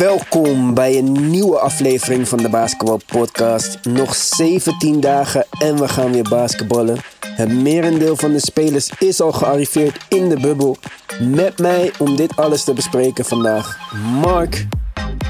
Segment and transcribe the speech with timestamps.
[0.00, 3.78] Welkom bij een nieuwe aflevering van de Basketball Podcast.
[3.84, 6.98] Nog 17 dagen en we gaan weer basketballen.
[7.26, 10.76] Het merendeel van de spelers is al gearriveerd in de bubbel.
[11.22, 13.78] Met mij om dit alles te bespreken vandaag
[14.20, 14.66] Mark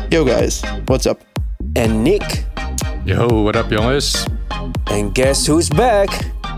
[0.08, 1.20] Yo guys, what's up?
[1.72, 2.44] en Nick.
[3.04, 4.24] Yo, what up jongens?
[4.84, 6.10] En guess who's back?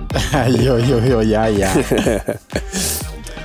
[0.63, 1.73] yo, yo, yo, ja, ja.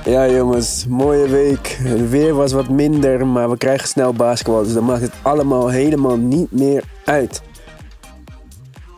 [0.08, 1.78] Ja jongens, mooie week.
[1.82, 4.62] Het weer was wat minder, maar we krijgen snel basketbal.
[4.62, 7.42] Dus dan maakt het allemaal helemaal niet meer uit.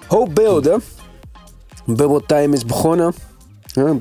[0.06, 0.82] Hoop beelden.
[1.86, 3.14] Bubble time is begonnen.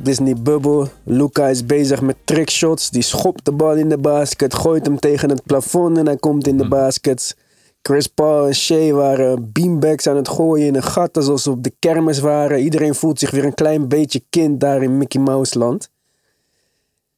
[0.01, 0.87] Disney Bubble.
[1.03, 2.89] Luca is bezig met trickshots.
[2.89, 4.53] Die schopt de bal in de basket.
[4.53, 7.35] Gooit hem tegen het plafond en hij komt in de baskets.
[7.81, 11.63] Chris Paul en Shea waren beanbags aan het gooien in een gat alsof ze op
[11.63, 12.59] de kermis waren.
[12.59, 15.89] Iedereen voelt zich weer een klein beetje kind daar in Mickey Mouse land.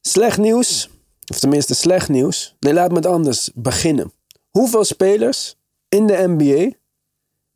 [0.02, 0.90] Slecht nieuws,
[1.28, 2.56] of tenminste slecht nieuws.
[2.60, 4.12] Nee, laat me het anders beginnen.
[4.50, 5.56] Hoeveel spelers
[5.90, 6.72] in de NBA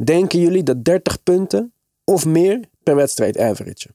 [0.06, 3.89] denken jullie dat 30 punten of meer per wedstrijd average?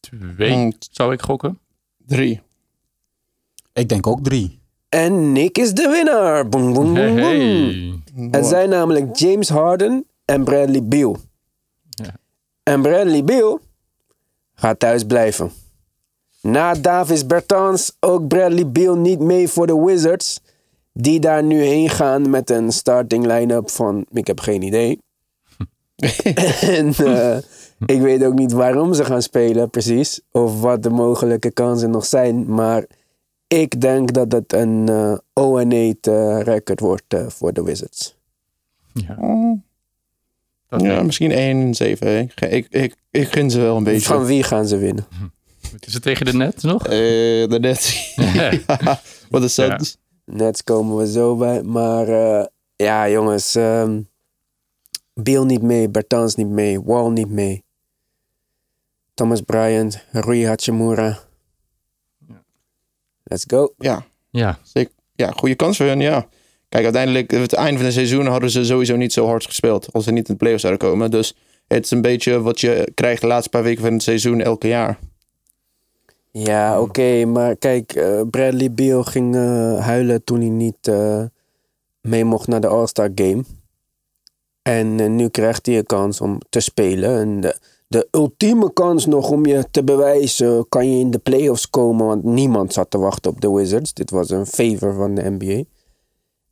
[0.00, 0.72] Twee, Mm.
[0.90, 1.58] zou ik gokken.
[2.06, 2.40] Drie.
[3.72, 4.58] Ik denk ook drie.
[4.88, 6.48] En Nick is de winnaar.
[6.48, 7.16] Boom, boom, boom, boom.
[7.16, 8.00] Hey.
[8.30, 11.16] Het zijn namelijk James Harden en Bradley Beal.
[11.88, 12.14] Ja.
[12.62, 13.60] En Bradley Beal
[14.54, 15.50] gaat thuis blijven.
[16.42, 20.40] Na Davis Bertans ook Bradley Beal niet mee voor de Wizards.
[20.92, 24.06] Die daar nu heen gaan met een starting line-up van...
[24.12, 24.98] Ik heb geen idee.
[26.60, 27.36] en eh,
[27.86, 30.20] ik weet ook niet waarom ze gaan spelen precies.
[30.30, 32.54] Of wat de mogelijke kansen nog zijn.
[32.54, 32.86] Maar
[33.48, 38.16] ik denk dat het een eh 0-8 eh, record wordt eh, voor de Wizards.
[38.92, 39.60] Ja, Oh.
[40.68, 42.18] dat Ja, misschien 1 7.
[42.18, 44.06] Ik, ik, ik, ik gun ze wel een beetje.
[44.06, 45.06] Van wie gaan ze winnen?
[45.80, 46.86] Is het tegen de net nog?
[46.86, 46.90] Eh,
[47.48, 48.14] de Nets.
[48.34, 48.52] ja,
[49.28, 49.68] wat is Ja.
[49.68, 49.98] dat?
[50.24, 51.62] Nets komen we zo bij.
[51.62, 53.54] Maar eh, ja, jongens.
[53.54, 54.00] ehm
[55.14, 55.88] Beal niet mee.
[55.88, 56.82] Bertans niet mee.
[56.82, 57.64] Wall niet mee.
[59.14, 60.04] Thomas Bryant.
[60.12, 61.18] Rui Hachimura.
[63.24, 63.74] Let's go.
[63.78, 64.92] Ja, Ja, zeker.
[65.14, 66.26] Ja, goede kans voor hen, ja.
[66.68, 69.92] Kijk, uiteindelijk, het einde van het seizoen hadden ze sowieso niet zo hard gespeeld.
[69.92, 71.10] Als ze niet in de playoffs zouden komen.
[71.10, 71.34] Dus
[71.66, 74.68] het is een beetje wat je krijgt de laatste paar weken van het seizoen elke
[74.68, 74.98] jaar.
[76.30, 77.24] Ja, oké.
[77.24, 81.24] maar kijk, eh, Bradley Beal ging eh, huilen toen hij niet eh,
[82.00, 83.44] mee mocht naar de All-Star Game.
[84.62, 87.18] En nu krijgt hij een kans om te spelen.
[87.18, 87.56] En de,
[87.86, 92.06] de ultieme kans nog om je te bewijzen, kan je in de playoffs komen.
[92.06, 93.94] Want niemand zat te wachten op de Wizards.
[93.94, 95.62] Dit was een favor van de NBA.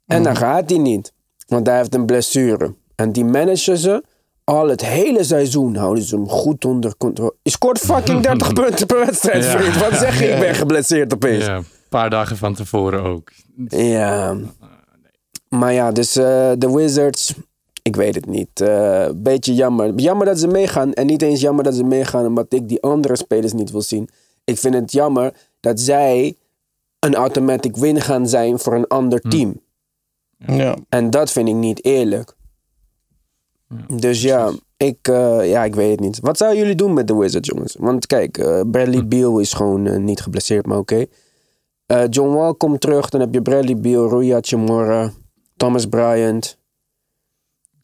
[0.06, 1.12] En dan gaat hij niet.
[1.46, 2.74] Want hij heeft een blessure.
[2.94, 4.02] En die managen ze
[4.46, 5.76] al het hele seizoen.
[5.76, 7.34] Houden ze hem goed onder controle.
[7.42, 9.58] Je scoort fucking 30 punten per wedstrijd, Ja.
[9.58, 9.76] vriend.
[9.78, 10.26] Wat zeg je?
[10.28, 11.44] Ik ben geblesseerd opeens.
[11.44, 13.30] ja, een paar dagen van tevoren ook.
[13.68, 14.36] Ja.
[15.48, 17.34] Maar ja, dus eh, de Wizards,
[17.82, 18.60] ik weet het niet.
[18.60, 19.94] Eh beetje jammer.
[19.94, 20.92] Jammer dat ze meegaan.
[20.92, 24.08] En niet eens jammer dat ze meegaan omdat ik die andere spelers niet wil zien.
[24.44, 26.36] Ik vind het jammer dat zij
[26.98, 29.60] een automatic win gaan zijn voor een ander team.
[30.46, 30.76] Ja.
[30.88, 32.34] En dat vind ik niet eerlijk.
[33.88, 36.18] Dus ja ik, eh, ja, ik weet het niet.
[36.20, 37.76] Wat zouden jullie doen met de Wizards, jongens?
[37.78, 41.06] Want kijk, eh, Bradley Beal is gewoon eh, niet geblesseerd, maar oké.
[41.86, 45.12] Eh, John Wall komt terug, dan heb je Bradley Beal, Rui Hachimura,
[45.56, 46.58] Thomas Bryant.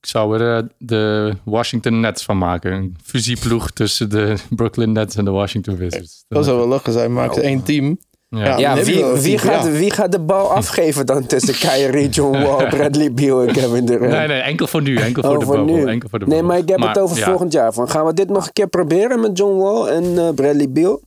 [0.00, 2.72] Ik zou er de Washington Nets van maken.
[2.72, 6.24] Een fusieploeg tussen de Brooklyn Nets en de Washington Wizards.
[6.28, 7.12] Dat zou wel lachen zijn.
[7.12, 7.98] Maakt één team.
[8.36, 8.58] Ja.
[8.58, 8.74] Ja.
[8.74, 9.70] Wie, wie, gaat, ja.
[9.70, 14.12] wie gaat de bal afgeven dan tussen Kyrie, John Wall, Bradley Beal en Kevin Durant?
[14.12, 14.96] Nee, nee, enkel voor nu.
[14.96, 15.74] Enkel voor Oh, de voor bubble.
[15.74, 15.86] nu.
[15.86, 16.52] Enkel voor de nee, bubble.
[16.52, 17.72] maar ik heb het over ja, volgend jaar.
[17.72, 21.00] Van, gaan we dit nog een keer proberen met John Wall en eh, Bradley Beal?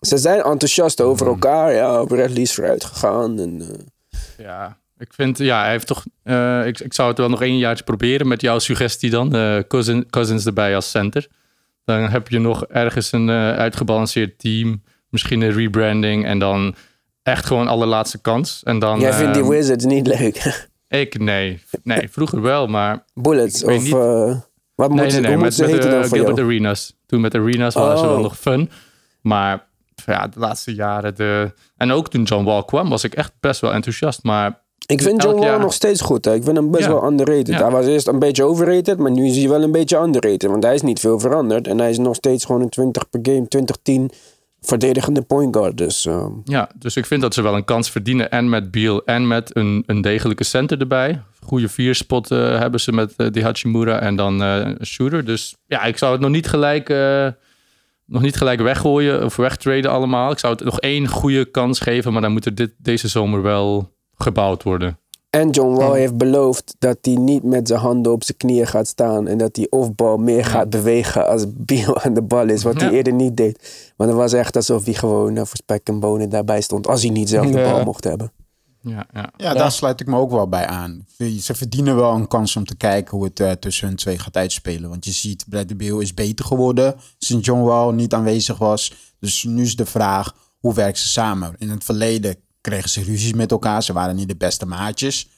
[0.00, 1.34] Ze zijn enthousiast over Hmm.
[1.34, 1.72] elkaar.
[1.74, 3.38] Ja, Bradley is vooruit gegaan.
[3.38, 6.04] En, eh, Ja, ik vind, ja, hij heeft toch.
[6.22, 9.34] eh, ik, ik zou het wel nog één jaartje proberen met jouw suggestie dan.
[9.34, 11.26] eh Cousin, Cousins erbij als center.
[11.84, 14.82] Dan heb je nog ergens een eh, uitgebalanceerd team.
[15.14, 16.74] Misschien een rebranding en dan
[17.22, 18.60] echt gewoon allerlaatste kans.
[18.64, 19.00] En dan.
[19.00, 20.66] Jij vindt die ehm, Wizards niet leuk.
[20.88, 21.60] Ik, nee.
[21.82, 23.04] Nee, vroeger wel, maar.
[23.14, 23.92] Bullets of...
[23.92, 24.36] eh,
[24.74, 25.36] wat moet Nee, ze, nee, nee.
[25.36, 26.48] moet Met, met de Gilbert jou?
[26.48, 26.96] Arenas.
[27.06, 28.10] Toen met Arenas waren ze Oh.
[28.10, 28.70] wel nog fun.
[29.20, 29.66] Maar
[30.06, 31.14] ja, de laatste jaren.
[31.14, 31.52] De...
[31.76, 34.22] En ook toen John Wall kwam, was ik echt best wel enthousiast.
[34.22, 36.24] Maar Ik vind John Wall jaar- nog steeds goed.
[36.24, 36.34] Hè.
[36.34, 36.90] Ik vind hem best Ja.
[36.92, 37.46] wel underrated.
[37.48, 37.62] Ja.
[37.62, 40.50] Hij was eerst een beetje overrated, maar nu is hij wel een beetje underrated.
[40.50, 41.66] Want hij is niet veel veranderd.
[41.66, 44.14] En hij is nog steeds gewoon een 20 per game, 20-10
[44.64, 45.78] verdedigende point guard.
[45.78, 48.30] Dus ehm, Ja, dus ik vind dat ze wel een kans verdienen.
[48.30, 51.22] En met Beal en met een, een degelijke center erbij.
[51.42, 55.24] Goede vierspot eh, hebben ze met eh, die Hachimura en dan eh, een shooter.
[55.24, 57.28] Dus ja, ik zou het nog niet gelijk, eh,
[58.06, 60.30] nog niet gelijk weggooien of wegtraden allemaal.
[60.30, 62.12] Ik zou het nog één goede kans geven.
[62.12, 64.98] Maar dan moet er dit, deze zomer wel gebouwd worden.
[65.34, 68.86] En John Wall heeft beloofd dat hij niet met zijn handen op zijn knieën gaat
[68.86, 69.26] staan.
[69.26, 72.62] En dat hij off-bal meer gaat bewegen als Beal aan de bal is.
[72.62, 72.96] Wat hij Ja.
[72.96, 73.92] eerder niet deed.
[73.96, 76.86] Maar het was echt alsof hij gewoon eh, voor spek en bonen daarbij stond.
[76.86, 77.70] Als hij niet zelf de Ja.
[77.72, 78.32] bal mocht hebben.
[78.80, 79.30] Ja, ja.
[79.36, 81.06] Ja, daar sluit ik me ook wel bij aan.
[81.40, 84.36] Ze verdienen wel een kans om te kijken hoe het eh, tussen hun twee gaat
[84.36, 84.88] uitspelen.
[84.90, 88.94] Want je ziet, Bradley Beal is beter geworden sinds John Wall niet aanwezig was.
[89.20, 91.54] Dus nu is de vraag, hoe werken ze samen?
[91.58, 93.82] In het verleden kregen ze ruzies met elkaar.
[93.82, 95.28] Ze waren niet de beste maatjes.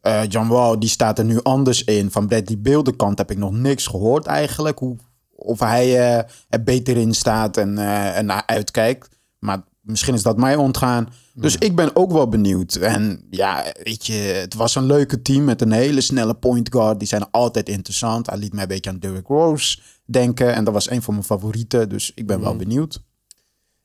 [0.00, 2.10] Eh, John Wall, die staat er nu anders in.
[2.10, 4.78] Van Bradley Beal, de kant heb ik nog niks gehoord eigenlijk.
[4.78, 4.96] Hoe,
[5.30, 9.08] of hij eh, er beter in staat en, eh, en naar uitkijkt.
[9.38, 11.08] Maar misschien is dat mij ontgaan.
[11.34, 12.74] Dus ik ben ook wel benieuwd.
[12.74, 16.98] En ja, weet je, het was een leuke team met een hele snelle point guard.
[16.98, 18.30] Die zijn altijd interessant.
[18.30, 20.54] Hij liet mij een beetje aan Derrick Rose denken.
[20.54, 21.88] En dat was een van mijn favorieten.
[21.88, 23.02] Dus ik ben wel benieuwd.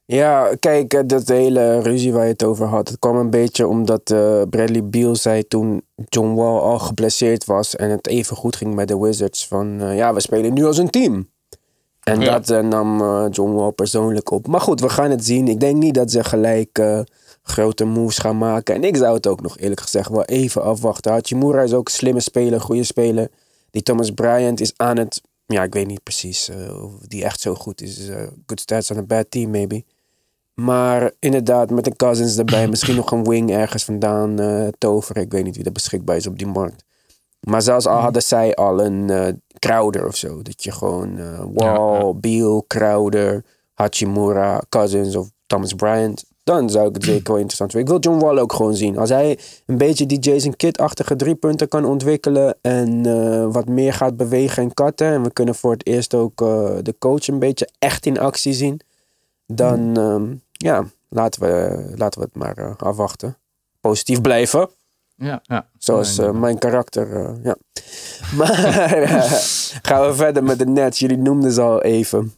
[0.08, 2.88] Ja, kijk, eh, dat hele ruzie waar je het over had.
[2.88, 7.76] Het kwam een beetje omdat eh, Bradley Beal zei toen John Wall al geblesseerd was.
[7.76, 9.48] En het even goed ging met de Wizards.
[9.48, 11.30] Van eh, ja, we spelen nu als een team.
[12.04, 12.40] En Ja.
[12.40, 12.98] dat nam
[13.30, 14.48] John Wall persoonlijk op.
[14.48, 15.48] Maar goed, we gaan het zien.
[15.48, 17.04] Ik denk niet dat ze gelijk
[17.44, 18.76] grote moves gaan maken.
[18.76, 21.12] En ik zou het ook nog eerlijk gezegd wel even afwachten.
[21.12, 23.30] Hachimura is ook een slimme speler, goede speler.
[23.72, 25.22] Die Thomas Bryant is aan het...
[25.46, 26.52] Ja, ik weet niet precies
[26.84, 28.10] of die echt zo goed is.
[28.46, 29.84] Good stats on a bad team, maybe.
[30.56, 35.22] Maar inderdaad, met een Cousins erbij, misschien nog een wing ergens vandaan eh, toveren.
[35.22, 36.84] Ik weet niet wie er beschikbaar is op die markt.
[37.40, 40.42] Maar zelfs al hadden zij al een eh Crowder of zo.
[40.42, 42.14] Dat je gewoon eh, Wall, Ja, ja.
[42.14, 43.44] Beal, Crowder,
[43.74, 46.26] Hachimura, Cousins of Thomas Bryant.
[46.44, 47.96] Dan zou ik het zeker wel interessant vinden.
[47.96, 48.98] Ik wil John Wall ook gewoon zien.
[48.98, 52.58] Als hij een beetje die Jason Kidd-achtige driepunten kan ontwikkelen.
[52.62, 55.08] En wat meer gaat bewegen en katten.
[55.08, 56.38] En we kunnen voor het eerst ook
[56.82, 58.82] de coach een beetje echt in actie zien.
[59.48, 63.38] Dan ehm, ja, laten we, laten we het maar eh, afwachten.
[63.82, 64.70] Positief blijven.
[65.16, 65.68] ja, ja.
[65.78, 67.56] Zoals eh, mijn karakter, eh, ja.
[68.38, 68.56] Maar
[69.82, 71.00] gaan we verder met de Nets.
[71.00, 72.34] Jullie noemden ze al even.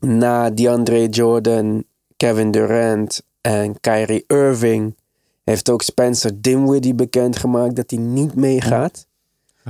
[0.00, 1.84] Na DeAndre Jordan,
[2.16, 4.96] Kevin Durant en Kyrie Irving...
[5.44, 9.06] heeft ook Spencer Dinwiddie bekendgemaakt dat hij niet meegaat.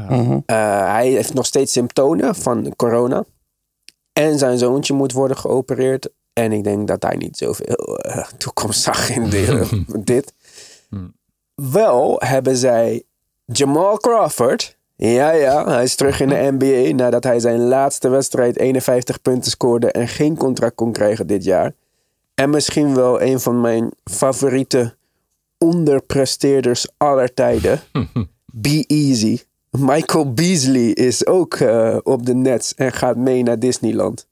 [0.07, 0.39] Mhm.
[0.47, 3.25] Eh, hij heeft nog steeds symptomen van corona.
[4.13, 6.09] En zijn zoontje moet worden geopereerd.
[6.39, 10.33] En ik denk dat hij niet zoveel eh, toekomst zag in de- dit.
[10.89, 11.13] Hmm.
[11.55, 13.03] Wel hebben zij
[13.45, 14.77] Jamal Crawford.
[14.97, 19.51] Ja, ja, hij is terug in de NBA nadat hij zijn laatste wedstrijd 51 punten
[19.51, 21.73] scoorde en geen contract kon krijgen dit jaar.
[22.35, 24.97] En misschien wel een van mijn favoriete
[25.59, 27.81] onderpresteerders aller tijden.
[28.53, 29.41] Be Easy.
[29.71, 34.28] Michael Beasley is ook eh, op de Nets en gaat mee naar Disneyland.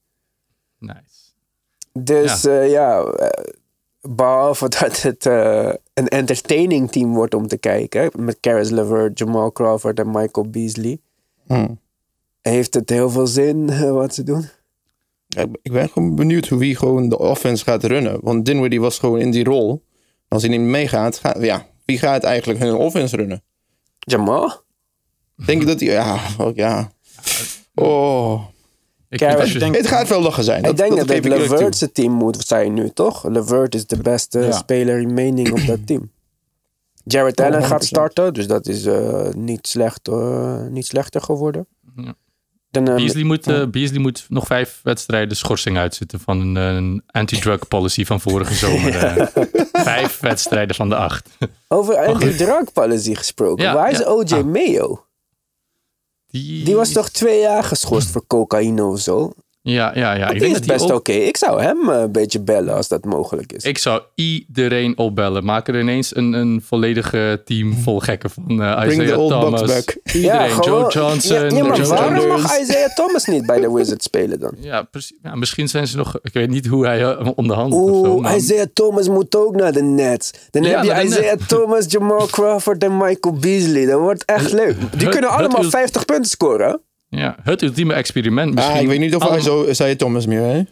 [1.99, 3.45] Dus ja, ja eh,
[4.01, 8.11] behalve dat het eh, een entertaining team wordt om te kijken.
[8.25, 10.99] Met Caris LeVert, Jamal Crawford en Michael Beasley.
[11.47, 11.69] Mhm.
[12.43, 14.49] Heeft het heel veel zin eh, wat ze doen?
[15.29, 18.19] Ja, ik- ben gewoon benieuwd hoe wie gewoon de offense gaat runnen.
[18.23, 19.83] Want Dinwiddie was gewoon in die rol.
[20.29, 23.43] Als hij niet meegaat, gaat, ja, wie gaat eigenlijk hun offense runnen?
[23.99, 24.53] Jamal?
[25.47, 25.89] Denk je dat hij...
[25.89, 26.91] Ja, ook ja.
[27.75, 28.43] Oh.
[29.09, 30.65] Ik je- denk- Het gaat wel lachen zijn.
[30.65, 31.39] ik denk dat, geef het toe.
[31.39, 33.25] Levert's team moet zijn nu, toch?
[33.29, 34.53] Levert is de beste Ja.
[34.53, 36.11] speler remaining op dat team.
[37.05, 37.85] Jared Allen gaat 100%.
[37.89, 41.67] starten, dus dat is eh, niet, slecht, eh, niet slechter geworden.
[41.97, 42.15] Ja.
[42.71, 47.03] Dan, eh, Beasley moet, eh, Beasley moet nog vijf wedstrijden schorsing uitzitten van een, een
[47.11, 48.97] anti-drug policy van vorige zomer.
[48.97, 49.27] eh.
[49.73, 51.29] vijf wedstrijden van de acht.
[51.69, 53.65] Over anti-drug policy gesproken.
[53.65, 54.05] Ja, Waar is ja.
[54.13, 54.45] OJ Ah.
[54.45, 55.06] Mayo?
[56.43, 59.33] Die, Die was toch twee jaar geschorst voor cocaïne of zo?
[59.69, 60.27] Ja, ja, ja.
[60.27, 61.13] Dat Ik denk is dat hij best ook- oké.
[61.13, 63.65] Ik zou hem eh, een beetje bellen als dat mogelijk is.
[63.65, 65.45] Ik zou iedereen opbellen.
[65.45, 69.31] Maak er ineens een, een volledige team vol gekken van eh Bring Isaiah the old
[69.31, 69.61] Thomas.
[69.63, 70.15] Bucks back.
[70.15, 70.51] Iedereen.
[70.51, 71.37] gewoon- Joe Johnson.
[71.37, 74.55] Ja, ja, maar Joe waarom mag Isaiah Thomas niet bij de Wizards spelen dan?
[74.61, 75.17] Ja, precies.
[75.23, 76.19] Ja, misschien zijn ze nog...
[76.23, 78.13] Ik weet niet hoe hij eh, onderhandelt of zo.
[78.13, 80.31] Oeh, maar- Isaiah Thomas moet ook naar de Nets.
[80.51, 81.39] Dan Ja, heb je Isaiah.
[81.47, 83.87] Thomas, Jamal Crawford en Michael Beasley.
[83.87, 84.77] Dat wordt echt leuk.
[84.99, 86.81] Die kunnen allemaal wil- 50 punten scoren.
[87.17, 88.55] Ja, het ultieme experiment.
[88.55, 90.63] Misschien Ah, ik weet niet of hij zo zei Thomas meer, hè?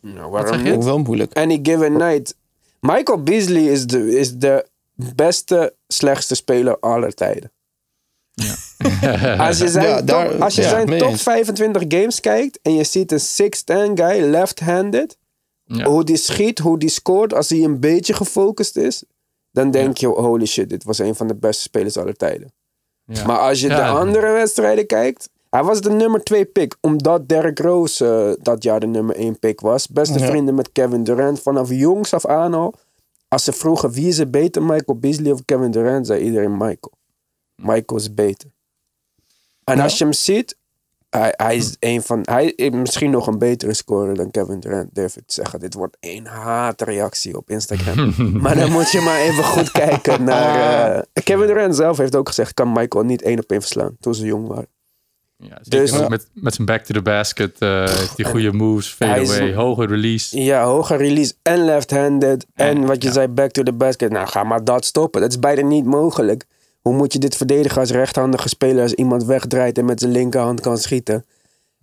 [0.00, 0.64] Nou, waarom zeg je?
[0.64, 0.74] niet?
[0.74, 1.36] Ook wel moeilijk.
[1.38, 2.36] Any given night.
[2.80, 7.52] Michael Beasley is de, is de beste, slechtste speler aller tijden.
[9.38, 11.22] Als je zijn, Ja, top, als je ja, zijn top eens.
[11.22, 15.16] 25 games kijkt en je ziet een 6'10 guy, left-handed,
[15.64, 15.84] Ja.
[15.84, 19.04] hoe die schiet, hoe die scoort, als hij een beetje gefocust is,
[19.50, 22.52] dan denk je, holy shit, dit was een van de beste spelers aller tijden.
[23.06, 23.26] Ja.
[23.26, 23.90] Maar als je de Ja.
[23.90, 28.06] andere wedstrijden kijkt, hij was de nummer 2 pick, omdat Derrick Rose
[28.36, 29.88] eh, dat jaar de nummer 1 pick was.
[29.88, 30.26] Beste Ja.
[30.26, 32.74] vrienden met Kevin Durant vanaf jongs af aan al.
[33.28, 36.92] Als ze vroegen wie is er beter, Michael Beasley of Kevin Durant, zei iedereen Michael.
[37.54, 38.50] Michael is beter.
[39.64, 40.56] En als je hem ziet,
[41.10, 44.94] hij, hij is een van, hij is misschien nog een betere scorer dan Kevin Durant,
[44.94, 45.60] durf ik te zeggen.
[45.60, 48.14] Dit wordt één haatreactie op Instagram.
[48.42, 50.94] maar dan moet je maar even goed kijken naar...
[51.12, 54.14] eh, Kevin Durant zelf heeft ook gezegd, kan Michael niet één op één verslaan toen
[54.14, 54.68] ze jong waren.
[55.48, 58.88] Ja, Dus- ook met, met zijn back to the basket, eh, heeft hij goede moves,
[58.88, 60.42] fadeaway, hoge release.
[60.42, 62.46] Ja, hoge release en left-handed.
[62.54, 63.14] En wat je ja.
[63.14, 64.10] zei, back to the basket.
[64.10, 65.20] Nou, ga maar dat stoppen.
[65.20, 66.44] Dat is bijna niet mogelijk.
[66.80, 70.60] Hoe moet je dit verdedigen als rechthandige speler als iemand wegdraait en met zijn linkerhand
[70.60, 71.24] kan schieten?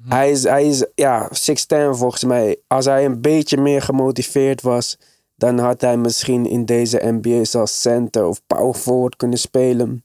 [0.08, 2.58] Hij is, hij is ja, 6'10 volgens mij.
[2.68, 4.98] Als hij een beetje meer gemotiveerd was,
[5.36, 10.04] dan had hij misschien in deze NBA als center of power forward kunnen spelen.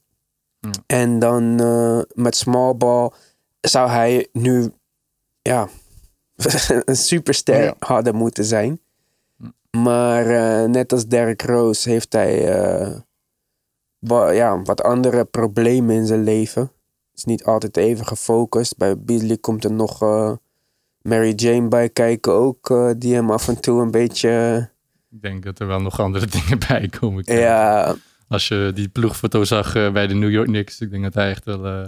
[0.85, 3.11] En dan eh, met small ball
[3.61, 4.71] zou hij nu
[5.41, 5.67] ja,
[6.85, 7.75] een superster Ja.
[7.79, 8.79] hadden moeten zijn.
[9.71, 12.45] Maar eh, net als Derrick Rose heeft hij
[13.99, 16.71] wa- ja, wat andere problemen in zijn leven.
[17.15, 18.77] Is niet altijd even gefocust.
[18.77, 20.31] Bij Beasley komt er nog eh,
[21.01, 22.93] Mary Jane bij kijken ook.
[22.97, 24.69] die hem af en toe een beetje...
[25.11, 27.23] Ik denk dat er wel nog andere dingen bij komen.
[27.25, 27.95] ja,
[28.27, 31.45] Als je die ploegfoto zag bij de New York Knicks, ik denk dat hij echt
[31.45, 31.87] wel...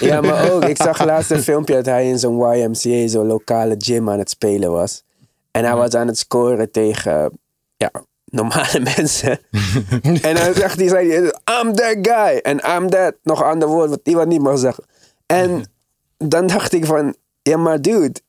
[0.00, 3.74] Ja, maar ook, ik zag laatst een filmpje dat hij in zo'n YMCA, zo'n lokale
[3.78, 5.02] gym aan het spelen was.
[5.50, 7.38] En hij was aan het scoren tegen,
[7.76, 7.90] ja,
[8.24, 9.38] normale mensen.
[10.22, 11.08] en dan zegt hij, zei
[11.60, 12.38] I'm that guy.
[12.42, 14.84] En I'm that, nog een ander woord wat iemand niet mag zeggen.
[15.26, 15.64] En
[16.18, 18.20] dan dacht ik van, ja maar dude,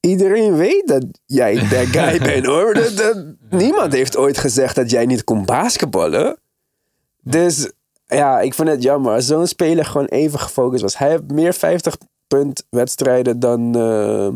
[0.00, 2.74] iedereen weet dat jij that guy bent hoor.
[2.74, 6.38] Dat, dat- niemand heeft ooit gezegd dat jij niet kon basketballen.
[7.22, 7.70] Dus
[8.14, 9.14] ja, ik vind het jammer.
[9.14, 10.98] Als zo'n speler gewoon even gefocust was.
[10.98, 11.96] Hij heeft meer 50
[12.28, 14.28] punt wedstrijden dan, eh,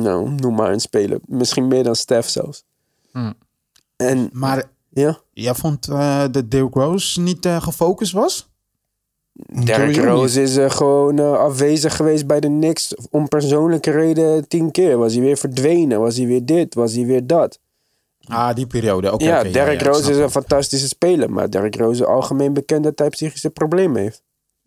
[0.00, 1.18] nou, noem maar een speler.
[1.26, 2.64] Misschien meer dan Steph zelfs.
[3.12, 3.34] Hmm.
[3.96, 8.48] En Maar ja, jij vond eh dat Derrick Rose niet eh, gefocust was?
[9.64, 12.94] Derrick Rose is eh, gewoon afwezig geweest bij de Knicks.
[13.10, 14.98] Om persoonlijke reden tien keer.
[14.98, 16.00] Was hij weer verdwenen?
[16.00, 16.74] Was hij weer dit?
[16.74, 17.58] Was hij weer dat?
[18.28, 19.12] Ah, die periode.
[19.12, 19.24] Oké.
[19.24, 21.30] ja, Derrick ik Rose is een fantastische speler.
[21.30, 24.22] Maar Derrick Rose is algemeen bekend dat hij psychische problemen heeft.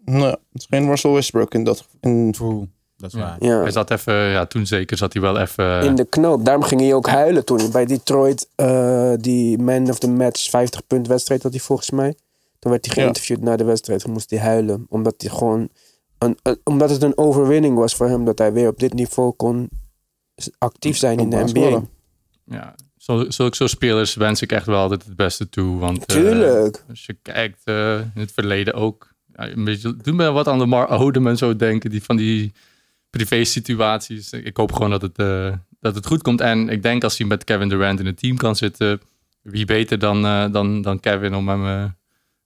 [0.06, 1.88] Nou, het is geen Russell Westbrook in dat.
[2.02, 3.26] In, True, dat is Ja.
[3.26, 3.36] waar.
[3.40, 3.62] Ja.
[3.62, 5.82] Hij zat even, ja, toen zeker zat hij wel even...
[5.84, 6.46] in de knoop.
[6.46, 10.50] Daarom ging hij ook huilen toen hij bij Detroit eh, die man of the match
[10.50, 12.16] 50 punt wedstrijd had hij volgens mij.
[12.60, 13.02] Toen werd hij Ja.
[13.02, 14.02] geïnterviewd na de wedstrijd.
[14.02, 14.86] Toen moest hij huilen.
[14.90, 15.70] Omdat hij gewoon
[16.18, 19.32] een, een- omdat het een overwinning was voor hem dat hij weer op dit niveau
[19.32, 19.70] kon
[20.58, 21.82] actief zijn in de NBA.
[22.44, 22.76] Ja,
[23.28, 25.80] zulke soort spelers wens ik echt wel altijd het beste toe.
[25.80, 26.84] Want eh, Tuurlijk.
[26.90, 29.14] als je kijkt eh, in het verleden ook.
[29.34, 31.90] Ja, een beetje, me wat aan de Mar Odom en zo denken.
[31.90, 32.54] Die van die
[33.10, 34.32] privé situaties.
[34.32, 36.42] Ik hoop gewoon dat het, eh, dat het goed komt.
[36.42, 39.02] En ik denk als hij met Kevin Durant in het team kan zitten.
[39.42, 41.94] Wie beter dan, dan, dan Kevin om hem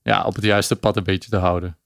[0.02, 1.76] ja, op het juiste pad een beetje te houden.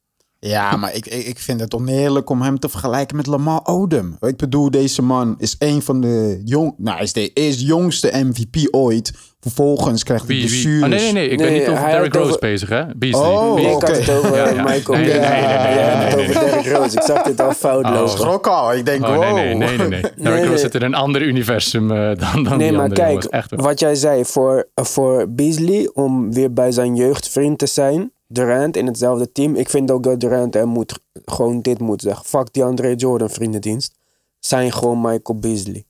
[0.41, 4.17] Ja, maar ik, ik, ik vind het oneerlijk om hem te vergelijken met Lamar Odom.
[4.21, 6.75] Ik bedoel, deze man is een van de jong...
[6.77, 9.13] Nou, is de eerst jongste MVP ooit.
[9.41, 10.83] Vervolgens krijgt hij blessures.
[10.83, 11.29] Oh, nee, nee, nee.
[11.29, 12.85] Ik Nee, ben niet over hij Derrick Rose over- bezig, hè?
[12.97, 13.27] Beasley.
[13.31, 13.73] Oh, Beasley.
[13.75, 14.63] Ik had het over Ja, ja.
[14.63, 14.99] Michael.
[14.99, 16.29] Nee, nee, nee, nee, nee, nee, nee.
[16.29, 16.97] over Derrick Rose.
[16.97, 17.93] Ik zag dit al fout Oh.
[17.93, 18.11] lopen.
[18.11, 18.75] Schrok al.
[18.75, 19.35] Ik denk, Oh, wow.
[19.35, 20.01] nee, nee, nee, nee, nee.
[20.01, 20.45] Derrick nee.
[20.45, 23.95] Rose zit in een ander universum eh, dan, dan Nee, die maar kijk, wat jij
[23.95, 29.55] zei, voor, voor Beasley om weer bij zijn jeugdvriend te zijn, Durant in hetzelfde team.
[29.55, 32.25] Ik vind ook dat Durant er moet, gewoon dit moet zeggen.
[32.25, 33.95] Fuck die Andre Jordan vriendendienst.
[34.39, 35.85] Zijn gewoon Michael Beasley.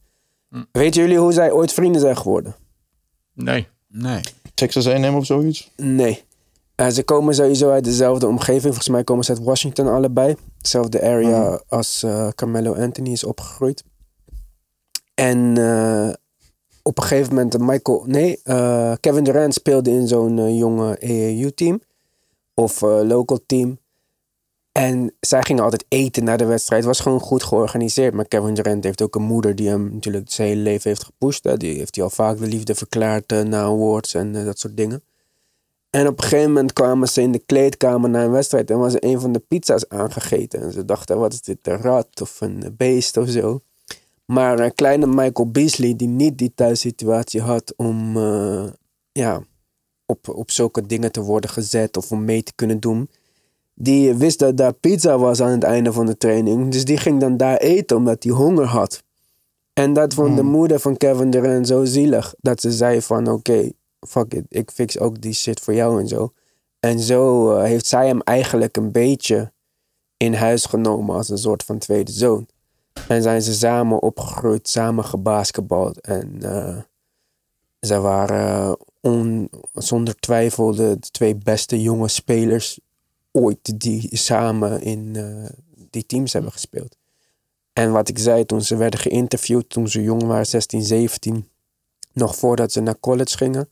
[0.49, 0.63] Hm.
[0.73, 2.57] Weten jullie hoe zij ooit vrienden zijn geworden?
[3.35, 3.67] Nee.
[3.89, 4.21] Nee.
[4.55, 5.71] Texas A&M of zoiets.
[5.77, 6.25] Nee.
[6.75, 8.63] Eh, ze komen sowieso uit dezelfde omgeving.
[8.63, 10.37] Volgens mij komen ze uit Washington allebei.
[10.57, 13.85] Hetzelfde area als eh, Carmelo Anthony is opgegroeid.
[15.15, 16.13] En eh,
[16.83, 21.81] op een gegeven moment, Michael, nee, eh, Kevin Durant speelde in zo'n jonge AAU-team.
[22.59, 23.79] Of eh, local team.
[24.73, 26.85] En zij gingen altijd eten na de wedstrijd.
[26.85, 28.15] Het was gewoon goed georganiseerd.
[28.15, 31.45] Maar Kevin Durant heeft ook een moeder die hem natuurlijk zijn hele leven heeft gepusht.
[31.45, 31.57] Hè.
[31.57, 34.77] Die heeft hij al vaak de liefde verklaard eh, na awards en eh, dat soort
[34.77, 35.03] dingen.
[35.91, 39.03] En op een gegeven moment kwamen ze in de kleedkamer na een wedstrijd en was
[39.03, 40.61] een van de pizza's aangegeten.
[40.61, 43.61] En ze dachten, wat is dit, een rat of een beest of zo.
[44.25, 48.19] Maar een kleine Michael Beasley, die niet die thuissituatie had om
[49.13, 49.43] ja,
[50.09, 53.11] op, op zulke dingen te worden gezet of om mee te kunnen doen.
[53.75, 56.73] Die wist dat daar pizza was aan het einde van de training.
[56.73, 59.03] Dus die ging dan daar eten omdat hij honger had.
[59.73, 62.35] En dat vond de moeder van Kevin Durant zo zielig.
[62.41, 66.09] Dat ze zei van oké, fuck it, ik fix ook die shit voor jou en
[66.09, 66.33] zo.
[66.81, 69.53] En zo eh, heeft zij hem eigenlijk een beetje
[70.17, 72.47] in huis genomen als een soort van tweede zoon.
[73.09, 76.01] En zijn ze samen opgegroeid, samen gebasketbald.
[76.01, 76.77] En eh,
[77.81, 82.81] ze waren on, zonder twijfel de, de twee beste jonge spelers
[83.33, 85.51] ooit die samen in eh,
[85.91, 86.97] die teams hebben gespeeld.
[87.73, 91.49] En wat ik zei toen ze werden geïnterviewd, toen ze jong waren, 16, 17,
[92.13, 93.69] nog voordat ze naar college gingen.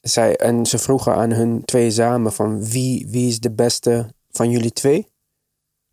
[0.00, 4.50] zij, en ze vroegen aan hun twee samen van wie, wie is de beste van
[4.50, 5.08] jullie twee?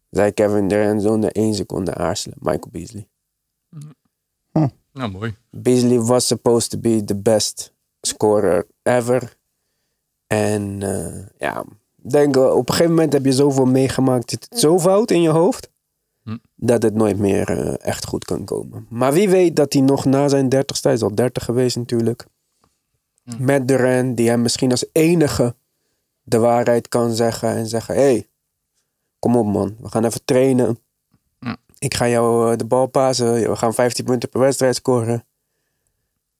[0.09, 2.37] Zei Kevin Durant zonder één seconde aarzelen.
[2.39, 3.07] Michael Beasley.
[4.93, 5.35] Nou, mooi.
[5.49, 9.37] Beasley was supposed to be the best scorer ever.
[10.27, 11.63] En eh, ja,
[11.95, 15.29] denk eh, op een gegeven moment heb je zoveel meegemaakt, het zo fout in je
[15.29, 15.71] hoofd,
[16.23, 16.37] Hm.
[16.55, 18.85] dat het nooit meer eh, echt goed kan komen.
[18.89, 22.25] Maar wie weet dat hij nog na zijn dertigste, hij is al dertig geweest natuurlijk,
[23.37, 25.55] met Durant, die hem misschien als enige
[26.23, 28.27] de waarheid kan zeggen en zeggen, hey,
[29.19, 30.79] kom op man, we gaan even trainen.
[31.83, 35.25] Ik ga jou eh, de bal passen, we gaan 15 punten per wedstrijd scoren.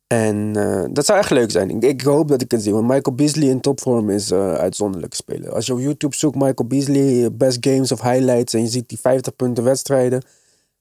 [0.07, 1.69] En eh, dat zou echt leuk zijn.
[1.69, 2.73] Ik, ik hoop dat ik het zie.
[2.73, 5.53] Want Michael Beasley in topvorm is eh uitzonderlijk spelen.
[5.53, 8.53] Als je op YouTube zoekt Michael Beasley, best games of highlights.
[8.53, 10.23] En je ziet die 50 punten wedstrijden.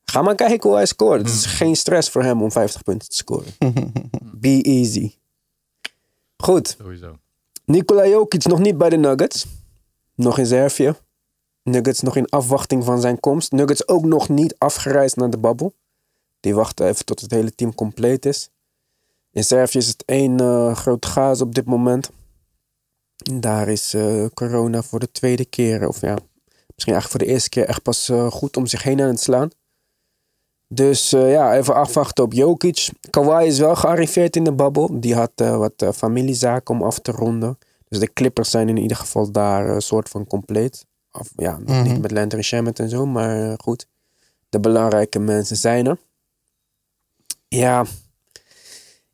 [0.04, 1.20] Ga maar kijken hoe hij scoort.
[1.20, 3.52] Het is geen stress voor hem om 50 punten te scoren.
[4.44, 5.12] Be easy.
[6.36, 6.76] Goed.
[6.78, 7.18] Sowieso.
[7.64, 9.46] Nikola Jokic nog niet bij de Nuggets.
[10.14, 10.94] Nog in Servië.
[11.62, 13.52] Nuggets nog in afwachting van zijn komst.
[13.52, 15.74] Nuggets ook nog niet afgereisd naar de babbel.
[16.40, 18.50] Die wachten even tot het hele team compleet is.
[19.32, 22.10] In Servië is het één eh, groot chaos op dit moment.
[23.30, 26.16] En Daar is eh, corona voor de tweede keer, of ja,
[26.74, 29.20] misschien eigenlijk voor de eerste keer echt pas eh, goed om zich heen aan het
[29.20, 29.50] slaan.
[30.68, 32.90] Dus ja, even afwachten op Jokic.
[33.10, 35.00] Kawhi is wel gearriveerd in de babbel.
[35.00, 37.58] Die had wat familiezaken om af te ronden.
[37.88, 40.86] Dus de Clippers zijn in ieder geval daar een soort van compleet.
[41.12, 41.82] Of, ja, nog Mhm.
[41.82, 43.86] niet met Landry Shamet en zo, maar eh, goed.
[44.48, 45.98] De belangrijke mensen zijn er.
[47.48, 47.84] Ja,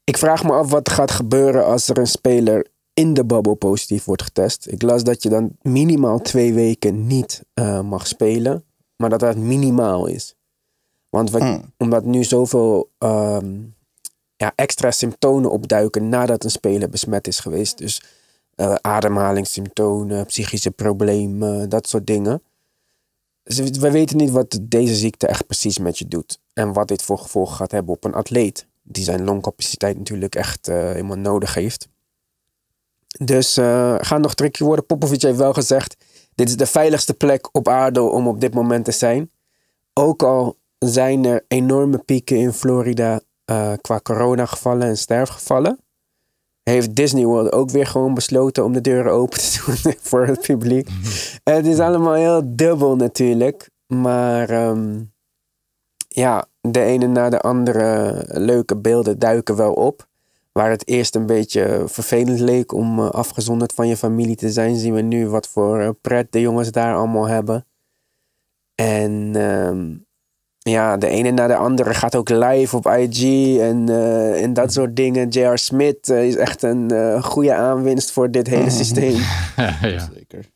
[0.05, 4.05] ik vraag me af wat gaat gebeuren als er een speler in de bubble positief
[4.05, 4.67] wordt getest.
[4.71, 8.65] Ik las dat je dan minimaal twee weken niet eh, mag spelen,
[8.97, 10.35] maar dat dat minimaal is.
[11.09, 11.73] Want we, Hmm.
[11.79, 13.55] omdat nu zoveel ehm,
[14.37, 17.79] ja, extra symptomen opduiken nadat een speler besmet is geweest.
[17.79, 18.03] Dus
[18.59, 22.43] eh, ademhalingssymptomen, psychische problemen, dat soort dingen.
[23.43, 26.41] We we weten niet wat deze ziekte echt precies met je doet.
[26.53, 28.67] En wat dit voor gevolgen gaat hebben op een atleet.
[28.83, 31.89] Die zijn longcapaciteit natuurlijk echt eh, helemaal nodig heeft.
[33.19, 34.87] Dus eh gaat nog tricky worden.
[34.87, 35.97] Popovic heeft wel gezegd...
[36.35, 39.31] Dit is de veiligste plek op aarde om op dit moment te zijn.
[39.93, 45.79] Ook al zijn er enorme pieken in Florida eh, qua coronagevallen en sterfgevallen.
[46.69, 50.41] Heeft Disney World ook weer gewoon besloten om de deuren open te doen voor het
[50.41, 50.89] publiek.
[51.43, 53.71] het is allemaal heel dubbel natuurlijk.
[53.87, 55.01] Maar ehm,
[56.09, 60.07] ja, de ene na de andere leuke beelden duiken wel op.
[60.53, 64.77] Waar het eerst een beetje vervelend leek om eh, afgezonderd van je familie te zijn,
[64.77, 67.67] zien we nu wat voor eh, pret de jongens daar allemaal hebben.
[68.75, 69.95] En ehm,
[70.69, 73.23] ja, de ene na de andere gaat ook live op IG
[73.59, 75.29] en, eh, en dat soort dingen.
[75.29, 75.59] J.R.
[75.59, 79.17] Smith eh, is echt een eh, goede aanwinst voor dit hele systeem.
[79.81, 80.09] ja.
[80.15, 80.47] Zeker.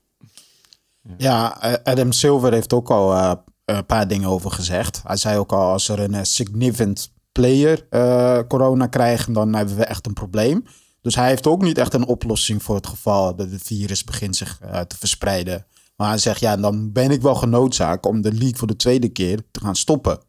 [1.17, 3.33] Ja, eh, Adam Silver heeft ook al eh,
[3.65, 5.01] een paar dingen over gezegd.
[5.07, 9.85] Hij zei ook al, als er een significant player eh, corona krijgt, dan hebben we
[9.85, 10.65] echt een probleem.
[11.01, 14.37] Dus hij heeft ook niet echt een oplossing voor het geval dat het virus begint
[14.37, 15.67] zich te verspreiden.
[16.03, 19.09] Maar hij zegt, ja, dan ben ik wel genoodzaakt om de league voor de tweede
[19.09, 20.21] keer te gaan stoppen.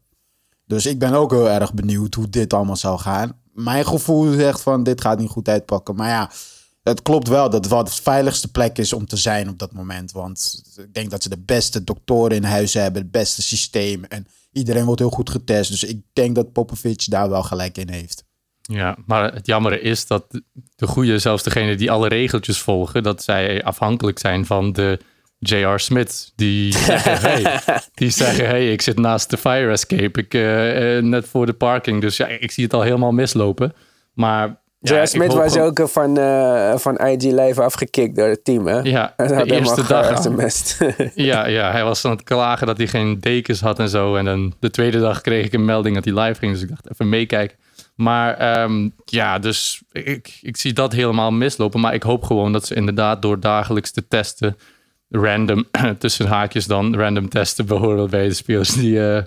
[0.66, 3.40] Dus ik ben ook heel erg benieuwd hoe dit allemaal zou gaan.
[3.52, 5.94] Mijn gevoel zegt van, dit gaat niet goed uitpakken.
[5.94, 6.30] Maar ja,
[6.82, 10.12] het klopt wel dat het de veiligste plek is om te zijn op dat moment.
[10.12, 14.04] Want ik denk dat ze de beste doktoren in huis hebben, het beste systeem.
[14.04, 15.70] En iedereen wordt heel goed getest.
[15.70, 18.24] Dus ik denk dat Popovic daar wel gelijk in heeft.
[18.60, 20.40] Ja, maar het jammere is dat
[20.76, 24.98] de goede, zelfs degene die alle regeltjes volgen, dat zij afhankelijk zijn van de
[25.48, 25.78] J.R.
[25.78, 26.32] Smith.
[26.36, 27.60] Die zeggen, hey,
[27.94, 31.52] die zeggen, hey, ik zit naast de fire escape, ik, eh, eh, net voor de
[31.52, 32.00] parking.
[32.00, 33.74] Dus ja, ik zie het al helemaal mislopen.
[34.14, 35.06] Maar ja, J.R.
[35.06, 38.78] Smith was gewoon- ook van, eh, van IG Live afgekikt door het team, hè?
[38.78, 40.06] Ja, Hij de had eerste dag.
[40.08, 40.78] ge-sms'd.
[41.14, 44.16] Ja, ja, hij was aan het klagen dat hij geen dekens had en zo.
[44.16, 46.52] En dan de tweede dag kreeg ik een melding dat hij live ging.
[46.52, 47.56] Dus ik dacht, even meekijken.
[47.94, 51.80] Maar ehm, ja, dus ik, ik zie dat helemaal mislopen.
[51.80, 54.56] Maar ik hoop gewoon dat ze inderdaad door dagelijks te testen...
[55.22, 55.64] random,
[55.98, 58.72] tussen haakjes dan, random testen bijvoorbeeld bij de spelers...
[58.74, 59.22] Die, eh,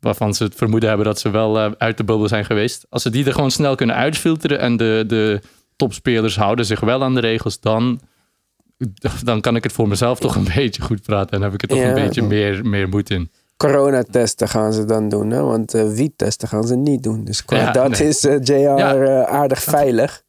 [0.00, 2.86] waarvan ze het vermoeden hebben dat ze wel eh, uit de bubbel zijn geweest.
[2.88, 4.58] Als ze die er gewoon snel kunnen uitfilteren...
[4.58, 5.40] en de, de
[5.76, 7.60] topspelers houden zich wel aan de regels...
[7.60, 8.00] dan
[9.22, 11.30] dan kan ik het voor mezelf toch een beetje goed praten.
[11.36, 11.88] En heb ik er toch Ja.
[11.88, 13.30] een beetje meer, meer moed in.
[13.56, 15.40] Coronatesten gaan ze dan doen, hè?
[15.42, 17.24] want eh wiettesten gaan ze niet doen.
[17.24, 18.08] Dus qua Ja, dat nee.
[18.08, 19.24] is JR Ja.
[19.26, 20.22] aardig veilig.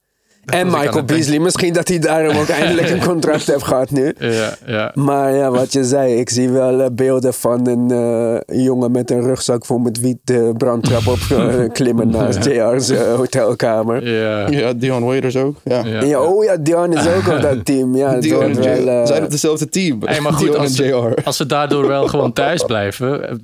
[0.46, 1.04] En Michael.
[1.04, 4.14] Beasley, misschien dat hij daarom ook eindelijk een contract heeft gehad nu.
[4.20, 4.92] Ja, ja.
[4.96, 9.12] Maar ja, wat je zei, ik zie wel eh, beelden van een eh, jongen met
[9.12, 14.08] een rugzak vol met wiet de brandtrap op eh, klimmen naast JR's eh, hotelkamer.
[14.08, 15.56] Ja, Ja, Dion Waiters ook.
[15.64, 15.86] Ja.
[15.86, 16.02] ja.
[16.04, 17.96] Ja, oh ja, Dion is ook op dat team.
[17.96, 18.88] Ja, het Dion en wel...
[18.88, 20.00] Eh, zijn op dezelfde team.
[20.04, 21.24] Hey, maar goed, Dion als en ze- JR.
[21.24, 23.36] Als ze daardoor wel gewoon thuis blijven, eh,